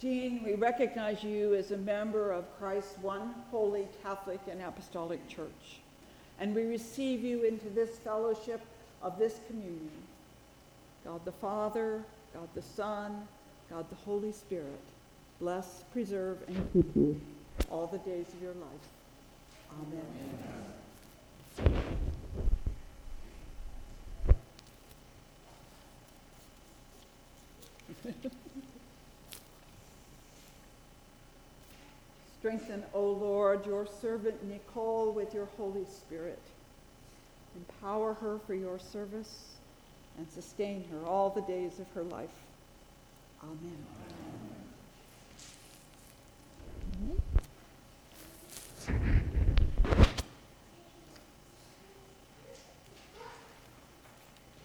Jean, 0.00 0.42
we 0.44 0.54
recognize 0.54 1.22
you 1.22 1.54
as 1.54 1.70
a 1.70 1.76
member 1.76 2.32
of 2.32 2.44
Christ's 2.58 2.98
one 2.98 3.34
holy 3.50 3.86
Catholic 4.02 4.40
and 4.50 4.60
Apostolic 4.60 5.26
Church, 5.28 5.80
and 6.40 6.54
we 6.54 6.64
receive 6.64 7.22
you 7.22 7.44
into 7.44 7.70
this 7.70 7.98
fellowship 7.98 8.60
of 9.02 9.18
this 9.18 9.40
communion. 9.46 9.90
God 11.04 11.24
the 11.24 11.32
Father, 11.32 12.02
God 12.32 12.48
the 12.54 12.62
Son, 12.62 13.26
God 13.70 13.88
the 13.88 13.96
Holy 13.96 14.32
Spirit, 14.32 14.80
bless, 15.40 15.84
preserve, 15.92 16.38
and 16.48 16.72
keep 16.72 16.96
you 16.96 17.20
all 17.70 17.86
the 17.86 17.98
days 17.98 18.26
of 18.28 18.42
your 18.42 18.54
life. 18.54 18.88
Amen. 28.04 28.30
Strengthen, 32.44 32.84
O 32.92 33.02
Lord, 33.02 33.64
your 33.64 33.86
servant 33.86 34.44
Nicole 34.46 35.12
with 35.12 35.32
your 35.32 35.48
Holy 35.56 35.86
Spirit. 35.86 36.42
Empower 37.56 38.12
her 38.12 38.38
for 38.46 38.52
your 38.52 38.78
service 38.78 39.54
and 40.18 40.30
sustain 40.30 40.84
her 40.90 41.06
all 41.06 41.30
the 41.30 41.40
days 41.40 41.78
of 41.78 41.86
her 41.94 42.02
life. 42.02 42.28
Amen. 43.42 43.86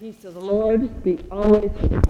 Peace 0.02 0.26
of 0.26 0.34
the 0.34 0.42
Lord 0.42 1.02
be 1.02 1.18
always 1.32 1.72
with 1.72 1.92
you. 1.94 2.02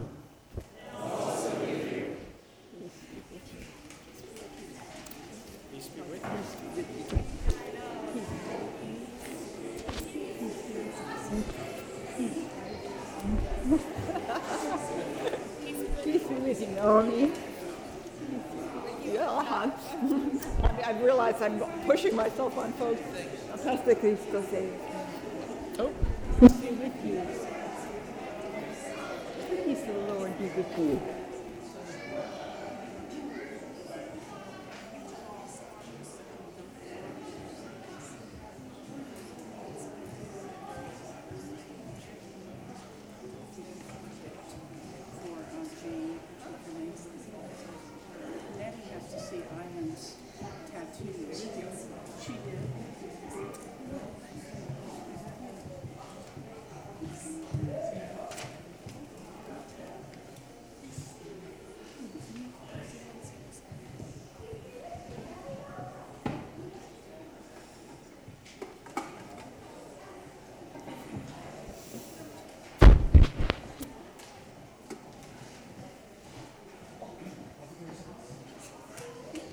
Peace 16.04 16.24
be 16.24 16.36
with 16.36 16.62
you, 16.62 16.68
Naomi. 16.68 17.32
Yeah, 19.06 19.30
I, 19.30 19.72
I 20.86 21.00
realize 21.02 21.42
I'm 21.42 21.60
pushing 21.86 22.16
myself 22.80 22.92
on 22.92 22.96
folks. 22.96 23.64
Pastor 23.64 23.96
Cristo 23.96 24.42
say. 24.44 24.70
Oh. 25.80 25.92
Peace 26.40 26.52
be 26.54 26.70
with 26.70 27.06
you. 27.06 27.22
The 29.50 29.56
peace 29.64 29.82
of 29.82 29.96
the 29.96 30.14
Lord 30.14 30.38
be 30.40 30.46
with 30.46 30.78
you. 30.78 31.02
for 45.22 45.38
uh, 45.38 45.66
Jane 45.84 46.20
information. 46.48 47.12
Nedi 48.58 48.84
has 48.94 49.06
to 49.14 49.20
see 49.20 49.38
Ivan's 49.38 50.16
tattoos. 50.72 51.48
She 52.22 52.32
did. 52.34 52.70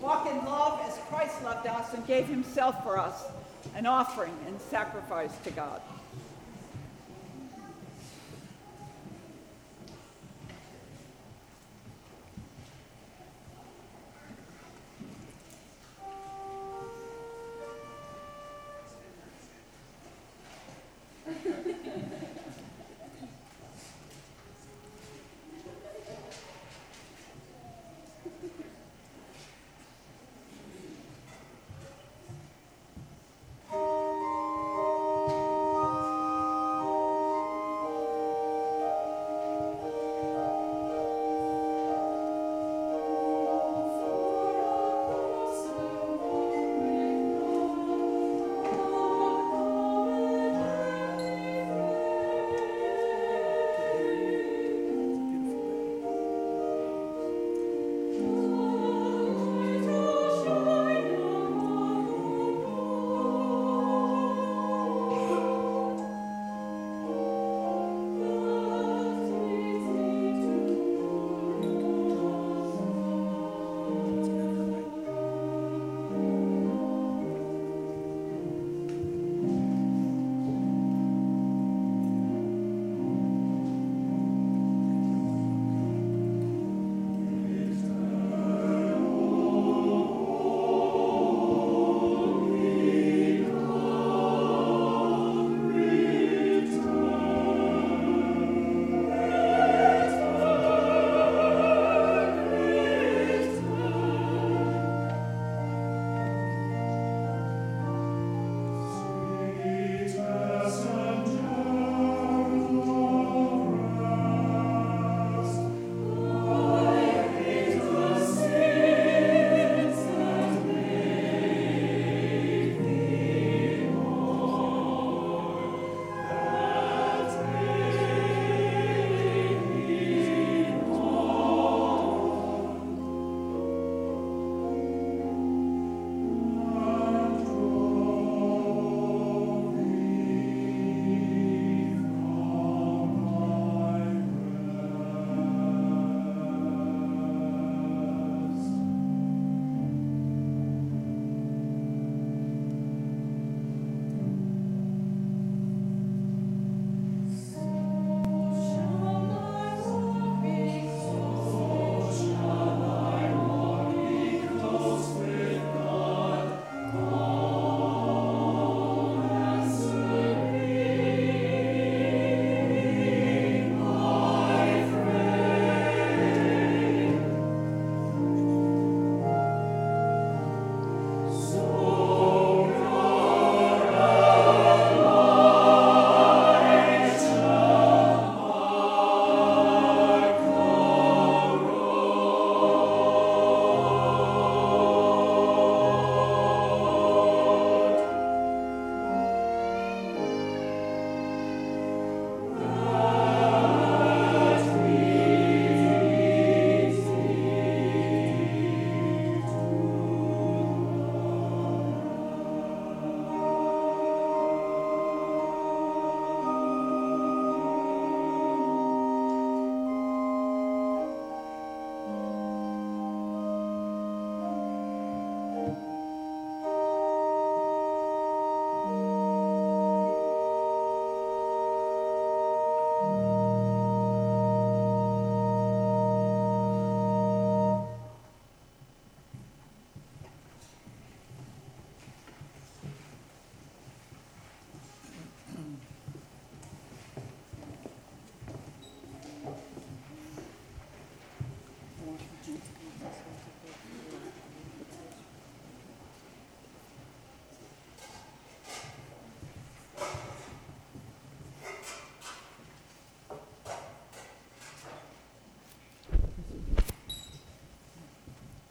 Walk 0.07 0.27
in 0.31 0.37
love 0.45 0.81
as 0.87 0.99
Christ 1.09 1.36
loved 1.47 1.68
us 1.68 1.94
and 1.94 2.05
gave 2.09 2.26
himself 2.26 2.82
for 2.82 2.99
us, 2.99 3.22
an 3.76 3.86
offering 3.86 4.36
and 4.49 4.61
sacrifice 4.61 5.30
to 5.44 5.51
God. 5.53 5.80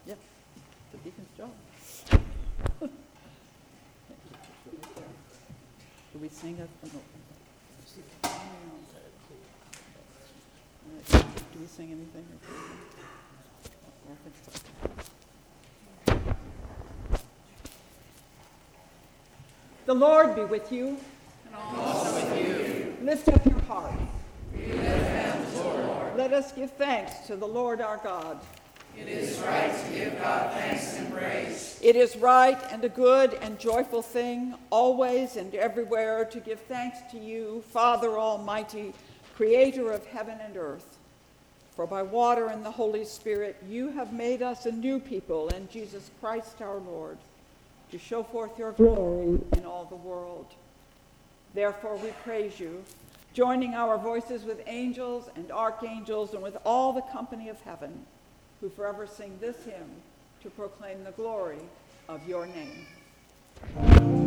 Yeah, 0.06 0.14
the 0.92 0.98
deacon's 0.98 1.28
job. 1.36 1.50
Do 6.12 6.18
we 6.20 6.28
sing 6.28 6.56
oh, 6.60 6.68
no. 6.94 7.00
Do 11.52 11.58
we 11.60 11.66
sing 11.66 11.90
anything? 11.90 12.24
The 19.86 19.94
Lord 19.94 20.34
be 20.34 20.44
with 20.44 20.72
you. 20.72 20.98
And 21.46 21.56
also 21.76 22.14
with 22.14 22.46
you. 22.46 22.96
Lift 23.02 23.28
up 23.28 23.44
your 23.46 23.60
heart. 23.62 23.94
Let 26.16 26.32
us 26.32 26.52
give 26.52 26.72
thanks 26.72 27.26
to 27.26 27.36
the 27.36 27.46
Lord 27.46 27.80
our 27.80 27.98
God. 27.98 28.40
It 28.98 29.08
is 29.08 29.38
right 29.40 29.70
to 29.70 29.92
give 29.92 30.18
God 30.18 30.52
thanks 30.54 30.98
and 30.98 31.12
praise. 31.12 31.78
It 31.82 31.96
is 31.96 32.16
right 32.16 32.58
and 32.70 32.82
a 32.82 32.88
good 32.88 33.34
and 33.34 33.58
joyful 33.58 34.00
thing, 34.00 34.54
always 34.70 35.36
and 35.36 35.54
everywhere, 35.54 36.24
to 36.24 36.40
give 36.40 36.60
thanks 36.60 36.98
to 37.12 37.18
you, 37.18 37.62
Father 37.72 38.18
Almighty, 38.18 38.94
creator 39.36 39.92
of 39.92 40.06
heaven 40.06 40.38
and 40.40 40.56
earth. 40.56 40.96
For 41.74 41.86
by 41.86 42.02
water 42.02 42.46
and 42.46 42.64
the 42.64 42.70
Holy 42.70 43.04
Spirit 43.04 43.62
you 43.68 43.90
have 43.90 44.14
made 44.14 44.40
us 44.40 44.64
a 44.64 44.72
new 44.72 44.98
people 44.98 45.48
in 45.50 45.68
Jesus 45.68 46.10
Christ 46.20 46.62
our 46.62 46.78
Lord, 46.78 47.18
to 47.90 47.98
show 47.98 48.22
forth 48.22 48.58
your 48.58 48.72
glory 48.72 49.38
in 49.52 49.66
all 49.66 49.84
the 49.84 49.94
world. 49.94 50.46
Therefore 51.52 51.96
we 51.96 52.08
praise 52.24 52.58
you, 52.58 52.82
joining 53.34 53.74
our 53.74 53.98
voices 53.98 54.44
with 54.44 54.62
angels 54.66 55.28
and 55.36 55.52
archangels 55.52 56.32
and 56.32 56.42
with 56.42 56.56
all 56.64 56.94
the 56.94 57.02
company 57.02 57.50
of 57.50 57.60
heaven, 57.60 58.06
who 58.60 58.68
forever 58.68 59.06
sing 59.06 59.36
this 59.40 59.64
hymn 59.64 59.90
to 60.42 60.50
proclaim 60.50 61.04
the 61.04 61.12
glory 61.12 61.60
of 62.08 62.26
your 62.28 62.46
name. 62.46 64.25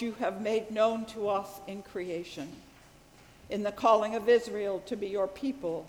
You 0.00 0.12
have 0.20 0.40
made 0.40 0.70
known 0.70 1.04
to 1.06 1.28
us 1.28 1.60
in 1.66 1.82
creation, 1.82 2.48
in 3.48 3.62
the 3.62 3.72
calling 3.72 4.14
of 4.14 4.28
Israel 4.28 4.82
to 4.86 4.96
be 4.96 5.08
your 5.08 5.28
people, 5.28 5.88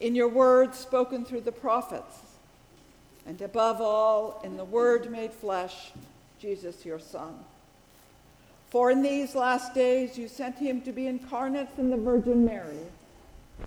in 0.00 0.14
your 0.14 0.28
words 0.28 0.78
spoken 0.78 1.24
through 1.24 1.42
the 1.42 1.52
prophets, 1.52 2.18
and 3.26 3.40
above 3.40 3.80
all, 3.80 4.40
in 4.44 4.56
the 4.56 4.64
Word 4.64 5.10
made 5.10 5.32
flesh, 5.32 5.92
Jesus 6.38 6.84
your 6.84 6.98
Son. 6.98 7.34
For 8.70 8.90
in 8.90 9.02
these 9.02 9.34
last 9.34 9.72
days 9.72 10.18
you 10.18 10.28
sent 10.28 10.58
him 10.58 10.80
to 10.82 10.92
be 10.92 11.06
incarnate 11.06 11.74
from 11.76 11.90
the 11.90 11.96
Virgin 11.96 12.44
Mary, 12.44 12.80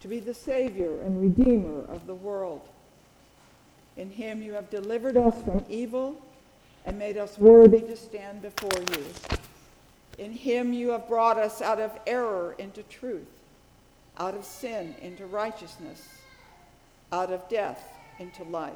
to 0.01 0.08
be 0.08 0.20
the 0.20 0.34
Savior 0.34 1.01
and 1.01 1.22
Redeemer 1.22 1.86
of 1.86 2.05
the 2.05 2.16
world. 2.16 2.68
In 3.95 4.12
him 4.12 4.41
you 4.41 4.53
have 4.53 4.70
delivered 4.70 5.18
us 5.18 5.34
from 5.43 5.66
evil 5.70 6.22
and 6.86 6.99
made 6.99 7.18
us 7.18 7.38
worthy 7.38 7.82
to 7.82 7.97
stand 7.97 8.41
before 8.41 8.80
you. 8.91 9.37
In 10.18 10.32
him 10.32 10.74
you 10.74 10.89
have 10.89 11.07
brought 11.07 11.38
us 11.38 11.61
out 11.61 11.80
of 11.80 11.91
error 12.07 12.55
into 12.57 12.82
truth, 12.84 13.28
out 14.18 14.34
of 14.34 14.45
sin 14.45 14.95
into 15.01 15.26
righteousness, 15.26 16.07
out 17.11 17.32
of 17.32 17.47
death 17.49 17.84
into 18.20 18.43
life. 18.43 18.74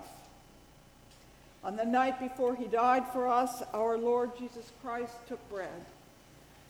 On 1.64 1.76
the 1.76 1.86
night 1.86 2.20
before 2.20 2.56
he 2.56 2.66
died 2.66 3.08
for 3.12 3.28
us, 3.28 3.64
our 3.74 3.98
Lord 3.98 4.38
Jesus 4.38 4.72
Christ 4.82 5.14
took 5.28 5.48
bread. 5.50 5.86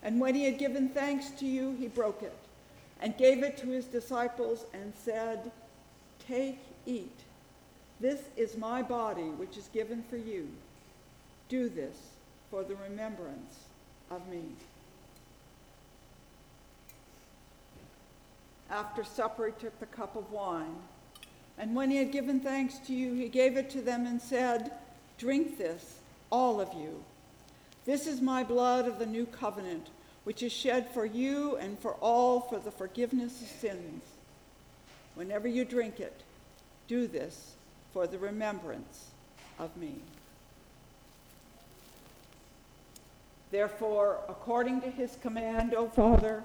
And 0.04 0.20
when 0.20 0.36
he 0.36 0.46
had 0.46 0.58
given 0.58 0.90
thanks 0.90 1.30
to 1.32 1.46
you, 1.46 1.76
he 1.78 1.88
broke 1.88 2.24
it 2.24 2.36
and 3.02 3.18
gave 3.18 3.44
it 3.44 3.58
to 3.58 3.68
his 3.68 3.86
disciples 3.86 4.66
and 4.74 4.94
said, 4.96 5.52
Take, 6.28 6.60
eat. 6.86 7.20
This 8.00 8.22
is 8.36 8.58
my 8.58 8.82
body, 8.82 9.30
which 9.30 9.58
is 9.58 9.70
given 9.74 10.04
for 10.10 10.18
you. 10.18 10.50
Do 11.50 11.70
this 11.70 11.96
for 12.50 12.64
the 12.64 12.76
remembrance 12.76 13.71
me. 14.30 14.44
After 18.70 19.04
supper, 19.04 19.48
he 19.48 19.54
took 19.60 19.78
the 19.80 19.86
cup 19.86 20.16
of 20.16 20.32
wine. 20.32 20.76
And 21.58 21.76
when 21.76 21.92
he 21.92 21.98
had 21.98 22.12
given 22.12 22.40
thanks 22.40 22.78
to 22.88 22.94
you, 22.94 23.14
he 23.14 23.28
gave 23.28 23.58
it 23.58 23.70
to 23.72 23.82
them 23.82 24.06
and 24.06 24.22
said, 24.22 24.72
Drink 25.18 25.58
this, 25.58 26.00
all 26.32 26.62
of 26.62 26.74
you. 26.74 27.04
This 27.86 28.08
is 28.08 28.22
my 28.22 28.44
blood 28.44 28.88
of 28.88 28.98
the 28.98 29.06
new 29.06 29.26
covenant, 29.26 29.90
which 30.24 30.42
is 30.42 30.52
shed 30.52 30.90
for 30.94 31.06
you 31.06 31.58
and 31.58 31.78
for 31.80 31.94
all 31.96 32.40
for 32.40 32.60
the 32.60 32.72
forgiveness 32.72 33.42
of 33.42 33.48
sins. 33.48 34.04
Whenever 35.16 35.48
you 35.48 35.66
drink 35.66 36.00
it, 36.00 36.22
do 36.88 37.08
this 37.08 37.54
for 37.94 38.08
the 38.08 38.18
remembrance 38.18 39.08
of 39.60 39.76
me. 39.78 39.96
Therefore, 43.52 44.20
according 44.30 44.80
to 44.82 44.90
his 44.90 45.18
command, 45.22 45.74
O 45.74 45.88
Father, 45.90 46.42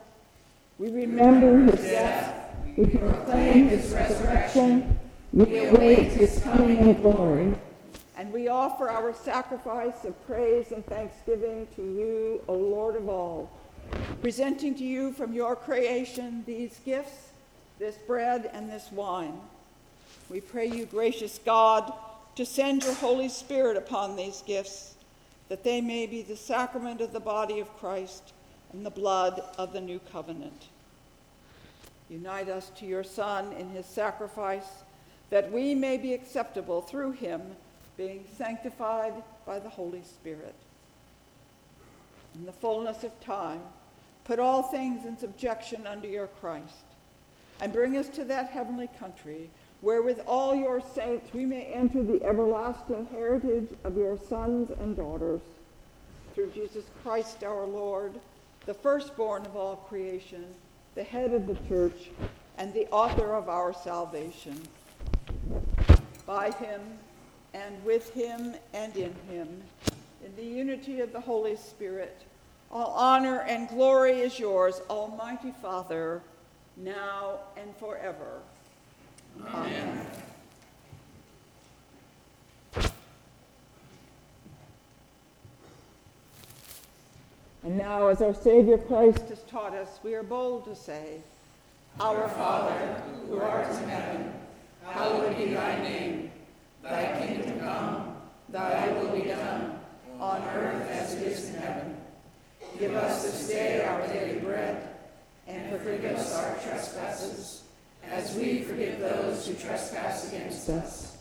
we 0.77 0.91
remember 0.91 1.71
his 1.71 1.81
death, 1.81 2.57
we 2.77 2.85
proclaim 2.87 3.69
his 3.69 3.93
resurrection, 3.93 4.99
we 5.33 5.67
await 5.67 6.13
his 6.13 6.41
coming 6.41 6.79
in 6.79 7.01
glory, 7.01 7.55
and 8.17 8.33
we 8.33 8.49
offer 8.49 8.91
our 8.91 9.15
sacrifice 9.15 10.05
of 10.05 10.27
praise 10.27 10.73
and 10.73 10.85
thanksgiving 10.87 11.69
to 11.77 11.83
you, 11.83 12.43
O 12.49 12.55
Lord 12.55 12.97
of 12.97 13.09
all, 13.09 13.51
presenting 14.21 14.75
to 14.75 14.85
you 14.85 15.13
from 15.13 15.33
your 15.33 15.55
creation 15.55 16.43
these 16.45 16.81
gifts, 16.85 17.29
this 17.79 17.97
bread 17.99 18.51
and 18.53 18.69
this 18.69 18.91
wine. 18.91 19.39
We 20.29 20.41
pray 20.41 20.67
you, 20.67 20.87
gracious 20.87 21.39
God, 21.39 21.93
to 22.35 22.45
send 22.45 22.83
your 22.83 22.95
Holy 22.95 23.29
Spirit 23.29 23.77
upon 23.77 24.17
these 24.17 24.43
gifts, 24.45 24.96
that 25.49 25.65
they 25.65 25.81
may 25.81 26.07
be 26.07 26.23
the 26.23 26.37
sacrament 26.37 27.01
of 27.01 27.13
the 27.13 27.21
body 27.21 27.61
of 27.61 27.77
Christ 27.77 28.33
and 28.73 28.85
the 28.85 28.91
blood 28.91 29.43
of 29.59 29.73
the 29.73 29.81
new 29.81 30.01
covenant. 30.13 30.67
Unite 32.09 32.49
us 32.49 32.71
to 32.77 32.87
your 32.87 33.05
Son 33.05 33.53
in 33.53 33.71
his 33.71 33.87
sacrifice, 33.87 34.67
that 35.31 35.51
we 35.51 35.75
may 35.75 35.97
be 35.97 36.15
acceptable 36.15 36.81
through 36.81 37.13
him, 37.13 37.43
being 37.97 38.25
sanctified 38.37 39.15
by 39.45 39.59
the 39.59 39.69
Holy 39.69 40.03
Spirit. 40.03 40.55
In 42.35 42.45
the 42.45 42.53
fullness 42.53 43.03
of 43.03 43.19
time, 43.21 43.61
put 44.25 44.39
all 44.39 44.63
things 44.63 45.07
in 45.07 45.17
subjection 45.17 45.87
under 45.87 46.09
your 46.09 46.27
Christ, 46.27 46.85
and 47.61 47.73
bring 47.73 47.97
us 47.97 48.09
to 48.11 48.25
that 48.25 48.51
heavenly 48.51 48.89
country 48.99 49.49
where 49.81 50.03
with 50.03 50.21
all 50.27 50.55
your 50.55 50.81
saints 50.81 51.33
we 51.33 51.45
may 51.45 51.65
enter 51.65 52.03
the 52.03 52.23
everlasting 52.25 53.07
heritage 53.11 53.69
of 53.85 53.97
your 53.97 54.19
sons 54.29 54.71
and 54.81 54.97
daughters. 54.97 55.41
Through 56.35 56.51
Jesus 56.51 56.85
Christ 57.03 57.45
our 57.45 57.67
Lord, 57.67 58.15
the 58.67 58.75
firstborn 58.75 59.47
of 59.47 59.57
all 59.57 59.77
creation, 59.77 60.45
the 60.95 61.05
head 61.05 61.33
of 61.33 61.47
the 61.47 61.57
church, 61.69 62.11
and 62.59 62.73
the 62.73 62.87
author 62.89 63.35
of 63.35 63.49
our 63.49 63.73
salvation. 63.73 64.61
By 66.27 66.51
him, 66.53 66.81
and 67.55 67.83
with 67.85 68.13
him, 68.13 68.55
and 68.75 68.97
in 68.97 69.15
him, 69.29 69.63
in 70.25 70.35
the 70.37 70.45
unity 70.45 71.01
of 71.01 71.13
the 71.13 71.21
Holy 71.21 71.57
Spirit, 71.57 72.23
all 72.71 72.93
honor 72.97 73.41
and 73.43 73.69
glory 73.69 74.21
is 74.21 74.39
yours, 74.39 74.81
Almighty 74.91 75.55
Father, 75.63 76.21
now 76.77 77.39
and 77.57 77.75
forever. 77.77 78.41
Amen. 79.45 80.07
And 87.65 87.77
now, 87.77 88.07
as 88.07 88.23
our 88.23 88.33
Savior 88.33 88.79
Christ 88.79 89.29
has 89.29 89.43
taught 89.43 89.75
us, 89.75 89.99
we 90.05 90.15
are 90.15 90.23
bold 90.23 90.65
to 90.67 90.77
say, 90.77 91.21
Our 91.99 92.29
Father, 92.29 93.03
who 93.29 93.41
art 93.41 93.69
in 93.69 93.89
heaven, 93.89 94.33
hallowed 94.85 95.37
be 95.37 95.47
thy 95.47 95.83
name. 95.83 96.31
Thy 96.83 97.27
kingdom 97.27 97.59
come, 97.59 98.17
thy 98.51 98.89
will 98.93 99.11
be 99.11 99.23
done, 99.23 99.81
on 100.21 100.43
earth 100.55 100.89
as 100.91 101.15
it 101.15 101.27
is 101.27 101.49
in 101.51 101.61
heaven. 101.61 101.97
Give 102.79 102.95
us 102.95 103.25
this 103.25 103.49
day 103.49 103.85
our 103.85 104.07
daily 104.07 104.39
bread, 104.39 104.89
and 105.49 105.81
forgive 105.81 106.05
us 106.05 106.35
our 106.37 106.55
trespasses 106.63 107.66
as 108.11 108.35
we 108.37 108.63
forgive 108.63 109.01
those 109.01 109.47
who 109.47 109.55
trespass 109.55 110.29
against 110.29 110.69
us. 110.69 111.17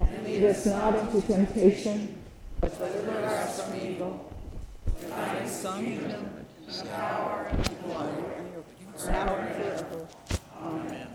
And 0.00 0.24
lead 0.24 0.44
us 0.44 0.66
not 0.66 0.98
into 0.98 1.20
temptation, 1.26 2.18
but 2.60 2.76
deliver 2.78 3.24
us 3.24 3.62
from 3.62 3.80
evil. 3.80 4.32
For 4.96 5.06
thine 5.06 5.36
is 5.42 5.62
the 5.62 5.72
kingdom, 5.72 6.30
the 6.66 6.84
power, 6.86 7.48
and 7.50 7.64
the 7.64 7.74
glory, 7.84 8.10
now 9.06 9.36
and 9.36 9.56
forever. 9.56 10.08
Amen. 10.60 11.08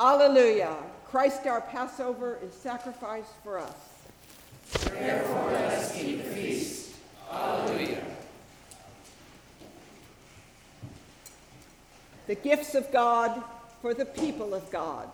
Alleluia. 0.00 0.76
Christ 1.06 1.46
our 1.46 1.60
Passover 1.60 2.38
is 2.42 2.54
sacrificed 2.54 3.34
for 3.44 3.58
us. 3.58 3.74
Therefore, 4.88 5.52
let 5.52 5.74
us 5.74 5.94
keep 5.94 6.24
the 6.24 6.30
feast. 6.30 6.81
The 12.32 12.36
gifts 12.36 12.74
of 12.74 12.90
God 12.90 13.42
for 13.82 13.92
the 13.92 14.06
people 14.06 14.54
of 14.54 14.70
God. 14.70 15.10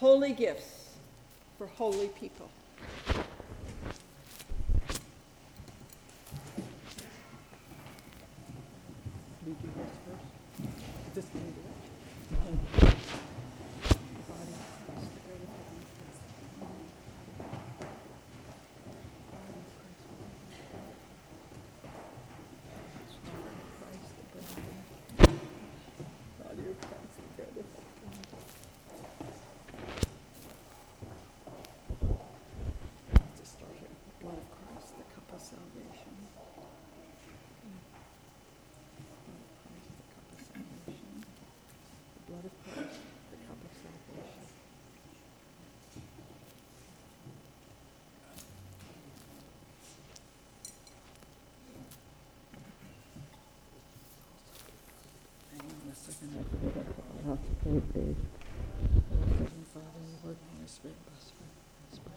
Holy 0.00 0.32
gifts 0.34 0.90
for 1.56 1.66
holy 1.66 2.08
people. 2.08 2.50
Blood 34.20 34.38
of 34.38 34.50
Christ, 34.50 34.92
the 34.98 35.04
cup 35.14 35.32
of 35.32 35.40
salvation. 35.40 36.14
Blood 42.26 42.44
of 42.44 42.54
Christ, 42.64 43.00
the 43.30 43.36
cup 43.46 43.60
of 43.62 43.72
salvation. 43.82 44.46
Hang 55.52 55.60
on 55.60 55.90
a 55.90 55.94
second. 55.94 56.30
I 56.36 56.42
forget 57.22 57.55
how 57.66 57.74
to 57.74 57.80
pray, 57.92 58.02
Dave. 58.02 58.16
Heavenly 59.10 59.66
Father, 59.74 59.98
in 59.98 60.12
the 60.12 60.26
word, 60.26 60.36
Holy 60.54 60.68
Spirit, 60.68 60.96
bless 61.06 61.32
me. 61.34 61.46
Bless 61.90 61.98
me. 61.98 62.12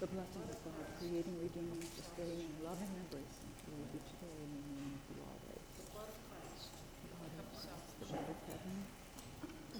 Just 0.00 0.11
The 0.22 0.28
blessing 0.38 0.54
of 0.54 0.62
God, 0.62 0.86
creating, 1.02 1.34
redeeming, 1.42 1.82
sustaining, 1.82 2.54
loving, 2.62 2.86
and 2.86 3.02
embracing, 3.10 3.50
be 3.66 3.74
with 3.74 3.90
you 3.90 4.02
today 4.06 4.38
and 4.38 4.54
remain 4.54 4.94
with 4.94 5.10
you 5.10 5.18
always. 5.18 5.66
The 5.66 5.86
blood 5.90 6.14
of 6.14 6.22
Christ, 6.30 6.70
the 7.02 7.10
body 7.10 7.42
of 7.42 7.50
Christ, 7.58 7.90
the 7.98 8.06
bread 8.06 8.30
of 8.30 8.38
heaven, 8.46 8.76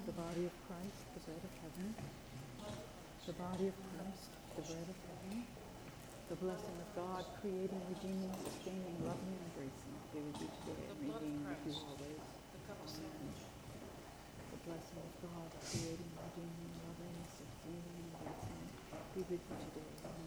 the 0.03 0.15
body 0.19 0.45
of 0.51 0.55
Christ, 0.67 0.99
the 1.15 1.23
bread 1.23 1.45
of 1.47 1.55
heaven, 1.63 1.95
the 3.23 3.33
body 3.39 3.67
of 3.71 3.77
Christ, 3.87 4.31
the 4.59 4.63
bread 4.67 4.89
of 4.91 4.99
heaven, 5.07 5.47
the 6.27 6.39
blessing 6.43 6.79
of 6.83 6.91
God, 6.99 7.23
creating, 7.39 7.83
redeeming, 7.87 8.35
sustaining, 8.43 8.99
loving, 9.07 9.31
and 9.31 9.47
embracing, 9.47 9.95
be 10.11 10.27
with 10.27 10.43
you 10.43 10.51
today 10.59 10.91
and 10.91 10.99
remain 11.07 11.39
with 11.47 11.63
you 11.71 11.75
always. 11.87 12.25
The 14.51 14.59
blessing 14.67 15.03
of 15.07 15.15
God, 15.23 15.51
creating, 15.71 16.11
redeeming, 16.19 16.75
loving, 16.83 17.19
sustaining, 17.31 17.95
and 17.95 18.11
embracing, 18.11 18.67
be 19.15 19.23
with 19.23 19.39
you 19.39 19.57
today. 19.71 20.22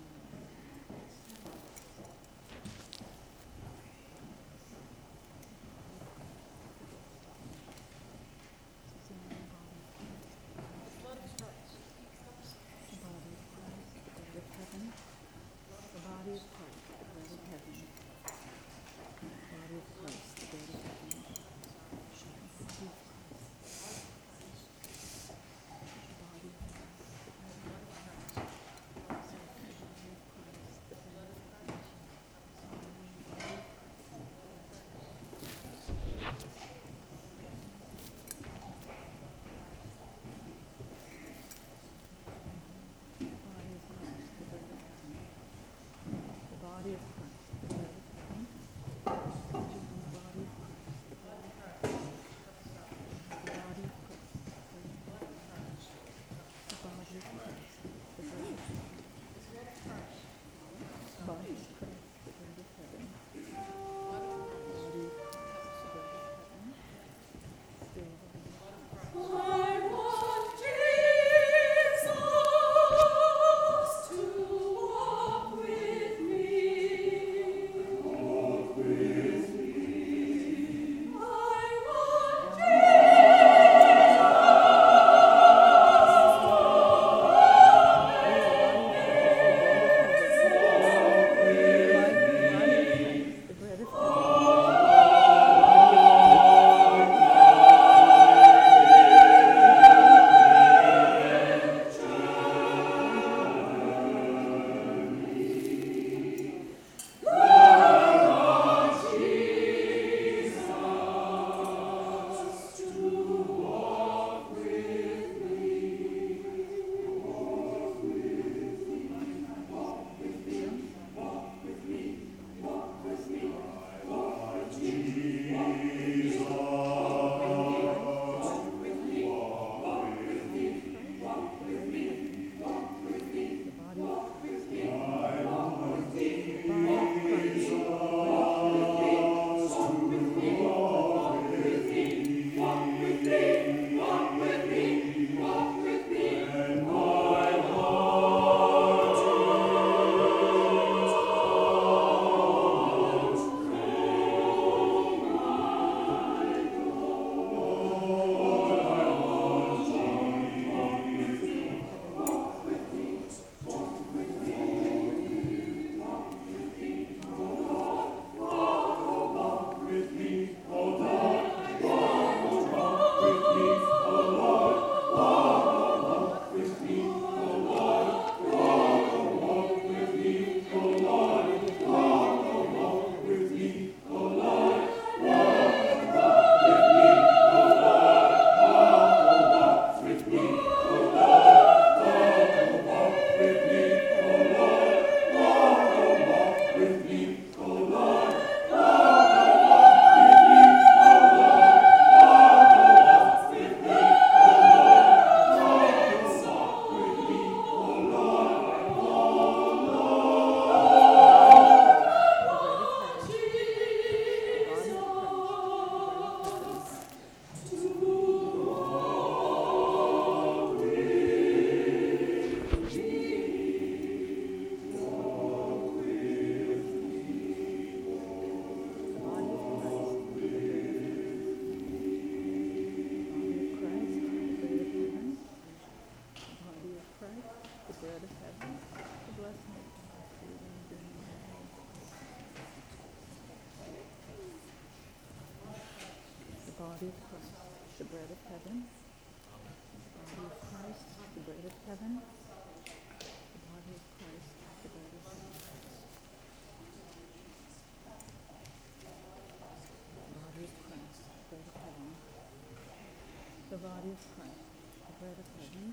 The 263.75 263.81
body 263.81 264.11
of 264.11 264.23
Christ, 264.37 264.63
the 265.05 265.11
bread 265.19 265.37
of 265.37 265.47
heaven. 265.59 265.85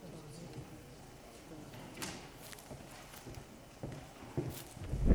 The 0.00 0.08
body 0.14 0.30
of 0.30 0.54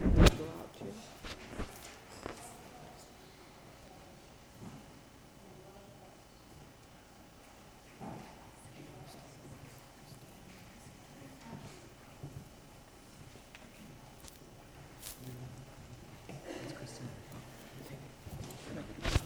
Christ. 0.01 0.37
Go 0.37 0.45
out 0.59 0.71
to. 0.77 0.85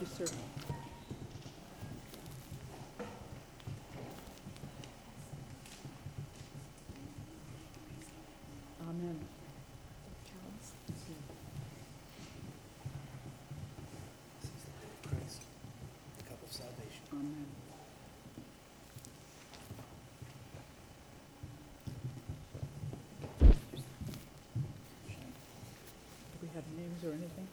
Yes, 0.02 0.12
sir. 0.18 0.36
Amen. 8.88 9.20
Charles? 10.26 10.68
Christ, 15.04 15.42
the 16.18 16.24
cup 16.24 16.42
of 16.44 16.52
salvation. 16.52 17.04
Amen. 17.12 17.46
Do 26.32 26.38
we 26.42 26.48
have 26.54 26.64
names 26.78 26.95
or 27.06 27.12
anything? 27.12 27.48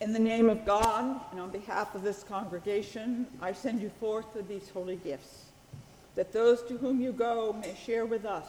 In 0.00 0.12
the 0.12 0.18
name 0.18 0.50
of 0.50 0.66
God 0.66 1.20
and 1.30 1.40
on 1.40 1.50
behalf 1.50 1.94
of 1.94 2.02
this 2.02 2.24
congregation, 2.24 3.26
I 3.40 3.52
send 3.52 3.80
you 3.80 3.90
forth 4.00 4.34
with 4.34 4.48
these 4.48 4.68
holy 4.68 4.96
gifts, 4.96 5.44
that 6.16 6.32
those 6.32 6.62
to 6.64 6.76
whom 6.76 7.00
you 7.00 7.12
go 7.12 7.52
may 7.52 7.74
share 7.74 8.04
with 8.04 8.24
us 8.24 8.46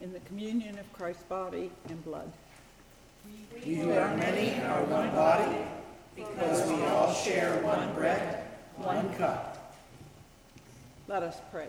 in 0.00 0.14
the 0.14 0.20
communion 0.20 0.78
of 0.78 0.90
Christ's 0.94 1.24
body 1.24 1.70
and 1.90 2.02
blood. 2.04 2.32
We 3.66 3.74
who 3.74 3.92
are 3.92 4.16
many 4.16 4.60
are 4.62 4.82
one 4.84 5.10
body, 5.10 5.58
because 6.16 6.68
we 6.70 6.82
all 6.86 7.12
share 7.12 7.62
one 7.62 7.92
bread, 7.94 8.44
one 8.76 9.12
cup. 9.14 9.76
Let 11.06 11.22
us 11.22 11.36
pray. 11.50 11.68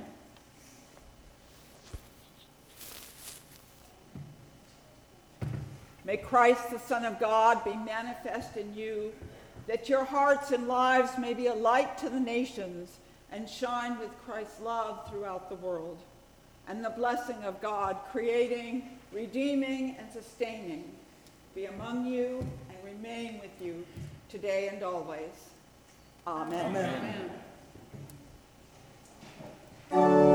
May 6.11 6.17
Christ, 6.17 6.69
the 6.69 6.77
Son 6.77 7.05
of 7.05 7.21
God, 7.21 7.63
be 7.63 7.73
manifest 7.73 8.57
in 8.57 8.75
you, 8.75 9.13
that 9.67 9.87
your 9.87 10.03
hearts 10.03 10.51
and 10.51 10.67
lives 10.67 11.17
may 11.17 11.33
be 11.33 11.47
a 11.47 11.53
light 11.53 11.97
to 11.99 12.09
the 12.09 12.19
nations 12.19 12.97
and 13.31 13.47
shine 13.47 13.97
with 13.97 14.09
Christ's 14.25 14.59
love 14.59 15.09
throughout 15.09 15.47
the 15.47 15.55
world. 15.55 15.97
And 16.67 16.83
the 16.83 16.89
blessing 16.89 17.37
of 17.45 17.61
God, 17.61 17.95
creating, 18.11 18.89
redeeming, 19.13 19.95
and 19.97 20.11
sustaining, 20.11 20.91
be 21.55 21.67
among 21.67 22.05
you 22.05 22.45
and 22.69 22.77
remain 22.83 23.39
with 23.39 23.65
you 23.65 23.85
today 24.27 24.67
and 24.67 24.83
always. 24.83 25.31
Amen. 26.27 26.75
Amen. 26.75 27.31
Lord, 29.93 30.30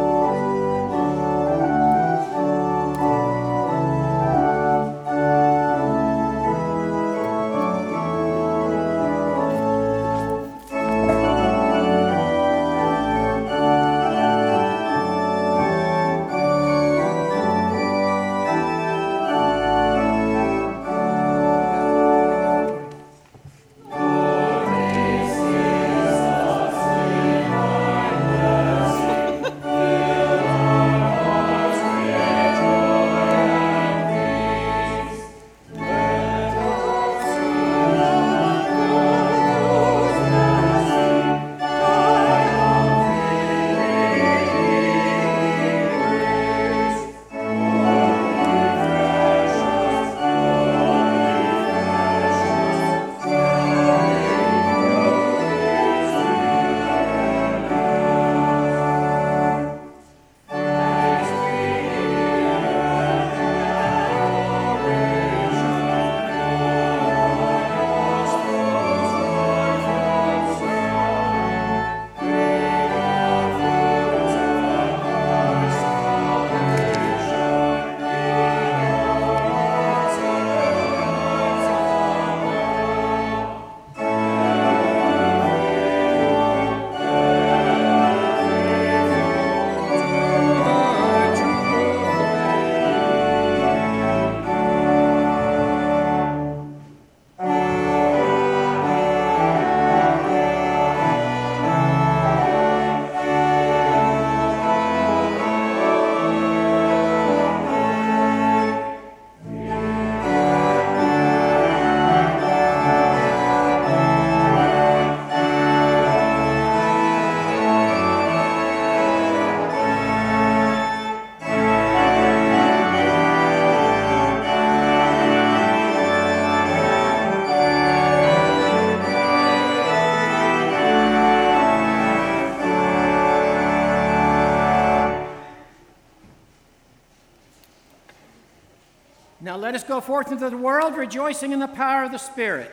Now 139.46 139.56
let 139.56 139.76
us 139.76 139.84
go 139.84 140.00
forth 140.00 140.32
into 140.32 140.50
the 140.50 140.56
world, 140.56 140.96
rejoicing 140.96 141.52
in 141.52 141.60
the 141.60 141.68
power 141.68 142.02
of 142.02 142.10
the 142.10 142.18
Spirit. 142.18 142.68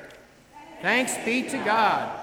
Thanks 0.81 1.15
be 1.23 1.43
to 1.49 1.57
God. 1.59 2.19